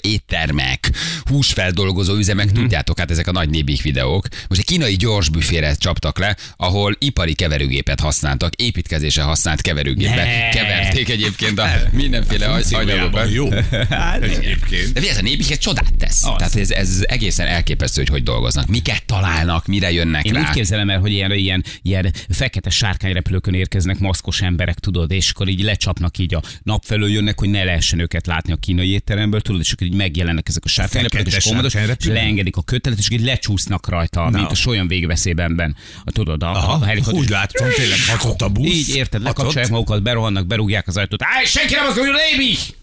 éttermek, 0.00 0.90
húsfeldolgozó 1.24 2.14
üzemek, 2.14 2.46
Mhm. 2.50 2.54
tudjátok, 2.54 2.98
hát 2.98 3.10
ezek 3.10 3.26
a 3.26 3.32
nagy 3.32 3.48
nébik 3.50 3.82
videók. 3.82 4.26
Most 4.48 4.60
egy 4.60 4.66
kínai 4.66 4.96
gyors 4.96 5.28
büfére 5.28 5.74
csaptak 5.74 6.18
le, 6.18 6.36
ahol 6.56 6.96
ipari 6.98 7.34
keverőgépet 7.34 8.00
használtak, 8.00 8.54
építkezésre 8.54 9.22
használt 9.22 9.60
keverőgépet. 9.60 10.16
Ne. 10.16 10.48
Keverték 10.48 11.08
egyébként 11.08 11.58
a 11.58 11.66
mindenféle 11.92 12.46
agy- 12.46 12.74
anyagokat. 12.74 13.28
Funkciójában 13.28 13.30
jó. 13.30 13.48
Egyébként. 14.38 14.92
De 14.92 15.08
ez 15.10 15.16
a 15.18 15.22
nébik 15.22 15.50
egy 15.50 15.58
csodát 15.58 15.94
tesz. 15.98 16.24
Az. 16.24 16.32
Tehát 16.36 16.56
ez, 16.56 16.70
ez 16.70 16.98
egészen 17.06 17.46
elképesztő, 17.46 18.00
hogy 18.00 18.10
hogy 18.10 18.22
dolgoznak. 18.22 18.66
Miket 18.66 19.04
találnak, 19.04 19.66
mire 19.66 19.87
jönnek 19.88 20.24
Én 20.24 20.32
rá. 20.32 20.40
úgy 20.40 20.50
képzelem 20.50 20.90
el, 20.90 21.00
hogy 21.00 21.12
ilyen, 21.12 21.32
ilyen, 21.32 21.64
ilyen 21.82 22.12
fekete 22.28 22.70
sárkányrepülőkön 22.70 23.54
érkeznek 23.54 23.98
maszkos 23.98 24.40
emberek, 24.40 24.78
tudod, 24.78 25.10
és 25.10 25.30
akkor 25.30 25.48
így 25.48 25.62
lecsapnak 25.62 26.18
így 26.18 26.34
a 26.34 26.42
nap 26.62 26.84
felől 26.84 27.10
jönnek, 27.10 27.38
hogy 27.38 27.48
ne 27.50 27.64
lehessen 27.64 27.98
őket 27.98 28.26
látni 28.26 28.52
a 28.52 28.56
kínai 28.56 28.90
étteremből, 28.90 29.40
tudod, 29.40 29.60
és 29.60 29.72
akkor 29.72 29.86
így 29.86 29.94
megjelennek 29.94 30.48
ezek 30.48 30.64
a 30.64 30.68
sárkányrepülők, 30.68 31.26
és 31.26 31.44
kommandos, 31.44 31.74
és 31.74 32.06
leengedik 32.06 32.56
a 32.56 32.62
kötelet, 32.62 32.98
és 32.98 33.10
így 33.10 33.20
lecsúsznak 33.20 33.88
rajta, 33.88 34.30
mint 34.30 34.50
a 34.50 34.68
olyan 34.68 34.88
végveszélyben. 34.88 35.76
A, 36.04 36.10
tudod, 36.10 36.42
a, 36.42 36.46
a 36.46 36.50
Aha, 36.50 36.84
helikopter. 36.84 37.20
úgy 37.20 37.28
láttam, 37.28 37.68
tényleg 37.76 37.98
hatott 38.06 38.42
a 38.42 38.48
busz. 38.48 38.66
Így 38.66 38.96
érted, 38.96 39.22
lekapcsolják 39.22 39.70
magukat, 39.70 40.02
berohannak, 40.02 40.46
berúgják 40.46 40.86
az 40.86 40.96
ajtót. 40.96 41.22
Áj, 41.22 41.44
senki 41.44 41.74
nem 41.74 41.86
az, 41.86 41.94
hogy 41.98 42.08
na, 42.08 42.77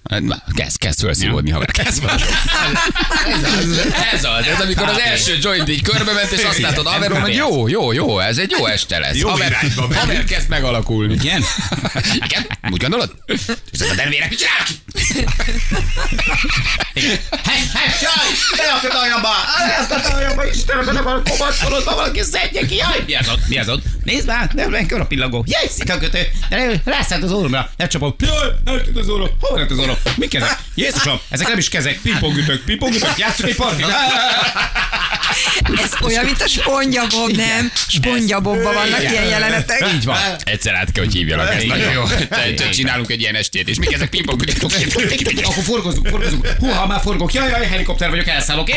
Kezd, 0.53 0.77
kezd 0.77 0.99
felszívódni, 0.99 1.51
haver. 1.51 1.71
Kezd 1.71 2.03
fel. 2.03 2.19
ez 4.13 4.23
az, 4.23 4.45
ez 4.47 4.61
amikor 4.61 4.87
az 4.87 4.99
első 4.99 5.37
joint 5.41 5.69
így 5.69 5.81
körbe 5.81 6.13
ment, 6.13 6.31
és 6.31 6.43
azt 6.43 6.59
látod 6.59 6.87
haverom, 6.87 7.21
hogy 7.21 7.33
jó, 7.35 7.67
jó, 7.67 7.91
jó, 7.91 8.19
ez 8.19 8.37
egy 8.37 8.51
jó 8.57 8.65
este 8.65 8.99
lesz. 8.99 9.15
Jó 9.15 9.29
haver, 9.29 9.57
haver 9.95 10.23
kezd 10.23 10.49
megalakulni. 10.49 11.13
Igen? 11.13 11.43
Igen? 12.13 12.45
Úgy 12.71 12.81
gondolod? 12.81 13.15
És 13.25 13.79
ez 13.79 13.89
a 13.89 13.95
denvérek, 13.95 14.29
mit 14.29 14.39
csinálnak? 14.39 14.67
Hes, 17.43 17.71
hes, 17.73 18.01
jaj! 18.01 18.31
Ne 18.57 18.71
akad 18.73 19.01
aljamba! 19.01 19.29
Ne 19.67 19.95
akad 19.95 20.13
aljamba! 20.13 20.45
Istenem, 20.45 20.85
nem 20.85 20.95
akar 20.95 21.21
komatszolod, 21.29 21.83
valaki 21.83 22.21
szedje 22.21 22.65
ki! 22.65 22.75
Jaj! 22.75 23.03
Mi 23.05 23.15
az 23.15 23.29
ott? 23.29 23.47
Mi 23.47 23.57
az 23.59 23.69
ott? 23.69 23.83
Nézd 24.03 24.27
már! 24.27 24.49
Nem, 24.53 24.69
nem 24.69 24.85
kör 24.85 24.99
a 24.99 25.05
pillangó! 25.05 25.43
Jaj, 25.47 25.67
szikakötő! 25.67 26.19
Rászállt 26.83 27.23
az 27.23 27.31
orromra! 27.31 27.69
Lecsapom! 27.77 28.15
Jaj! 28.19 28.51
Eltűnt 28.65 28.97
az 28.97 29.09
orrom! 29.09 29.29
Hol 29.39 29.59
lett 29.59 29.71
az 29.71 29.77
orrom? 29.77 29.94
Mik 30.15 30.33
ezek? 30.33 30.57
Jézusom! 30.75 31.19
Ezek 31.29 31.47
nem 31.47 31.57
is 31.57 31.69
kezek! 31.69 31.99
Pingpongütök! 32.01 32.63
Pingpongütök! 32.63 33.17
Játszunk 33.17 33.49
egy 33.49 33.55
partit! 33.55 33.85
Ez 35.83 35.91
olyan, 36.01 36.25
mint 36.25 36.41
a 36.41 36.47
spongyabob, 36.47 37.35
nem? 37.35 37.71
Spongyabobban 37.87 38.73
vannak 38.73 38.99
Igen. 38.99 39.11
ilyen 39.11 39.25
jelenetek. 39.25 39.87
Így 39.93 40.03
van. 40.05 40.17
Egyszer 40.43 40.73
át 40.73 40.91
kell, 40.91 41.03
hogy 41.03 41.13
hívjalak, 41.13 41.53
ez 41.53 41.63
nagyon 41.63 41.91
jó. 41.91 42.03
Te- 42.29 42.49
Igen. 42.49 42.71
Csinálunk 42.71 43.09
egy 43.11 43.21
ilyen 43.21 43.35
estét, 43.35 43.69
és 43.69 43.77
mik 43.77 43.93
ezek 43.93 44.09
pingpong 44.09 44.43
Akkor 45.43 45.63
forgozunk, 45.63 46.07
forgozunk. 46.07 46.47
Húha, 46.59 46.87
már 46.87 47.01
forgok. 47.01 47.33
Jaj, 47.33 47.49
jaj, 47.49 47.65
helikopter 47.67 48.09
vagyok, 48.09 48.27
elszállok. 48.27 48.69
Éé! 48.69 48.75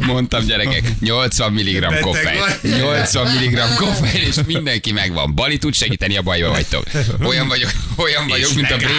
Mondtam 0.00 0.46
gyerekek, 0.46 0.82
80 1.00 1.52
mg 1.52 2.00
koffein. 2.00 2.38
vagy. 2.38 2.70
80 2.78 3.26
mg 3.26 3.58
koffein, 3.76 4.22
és 4.22 4.36
mindenki 4.46 4.92
megvan. 4.92 5.34
Bali 5.34 5.58
tud 5.58 5.74
segíteni, 5.74 6.16
a 6.16 6.22
bajba 6.22 6.48
vagytok. 6.48 6.84
Olyan 7.22 7.48
vagyok, 7.48 7.70
olyan 7.96 8.26
vagyok, 8.28 8.48
És 8.48 8.54
mint 8.54 8.70
a, 8.70 8.76
break, 8.76 8.92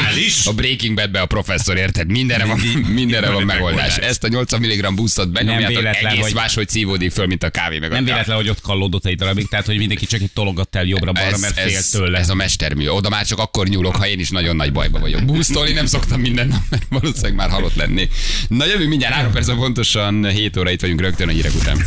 a 0.43 0.53
Breaking 0.53 0.95
Badbe 0.95 1.21
a 1.21 1.25
professzor, 1.25 1.77
érted? 1.77 2.07
Mindenre 2.11 2.45
van, 2.45 2.59
mindenre 2.87 3.29
van 3.29 3.43
megoldás. 3.43 3.97
Ezt 3.97 4.23
a 4.23 4.27
80 4.27 4.59
mg 4.61 4.93
buszot 4.95 5.29
benyomjátok, 5.31 5.77
véletlen, 5.77 6.11
egész 6.11 6.23
hogy- 6.23 6.33
máshogy 6.33 6.69
szívódik 6.69 7.11
föl, 7.11 7.25
mint 7.25 7.43
a 7.43 7.49
kávé 7.49 7.79
meg 7.79 7.91
a 7.91 7.93
Nem 7.93 8.03
véletlen, 8.05 8.35
hogy 8.35 8.49
ott 8.49 8.61
kallódott 8.61 9.05
egy 9.05 9.15
darabig, 9.15 9.47
tehát 9.47 9.65
hogy 9.65 9.77
mindenki 9.77 10.05
csak 10.05 10.21
itt 10.21 10.33
tologatt 10.33 10.75
el 10.75 10.83
jobbra-balra, 10.85 11.37
mert 11.37 11.59
fél 11.59 11.77
ez, 11.77 11.89
tőle. 11.89 12.17
ez 12.19 12.29
a 12.29 12.35
mestermű. 12.35 12.87
Oda 12.87 13.09
már 13.09 13.25
csak 13.25 13.39
akkor 13.39 13.67
nyúlok, 13.67 13.95
ha 13.95 14.07
én 14.07 14.19
is 14.19 14.29
nagyon 14.29 14.55
nagy 14.55 14.71
bajba 14.71 14.99
vagyok. 14.99 15.23
Busztolni 15.25 15.71
nem 15.71 15.85
szoktam 15.85 16.19
minden 16.19 16.47
nap, 16.47 16.61
mert 16.69 16.85
valószínűleg 16.89 17.33
már 17.35 17.49
halott 17.49 17.75
lenni. 17.75 18.09
Na 18.47 18.65
jövő 18.65 18.87
mindjárt 18.87 19.13
3 19.13 19.31
perc 19.31 19.47
pontosan 19.55 20.29
7 20.29 20.57
óra 20.57 20.71
itt 20.71 20.81
vagyunk 20.81 21.01
rögtön 21.01 21.27
a 21.27 21.31
hírek 21.31 21.53
után. 21.55 21.77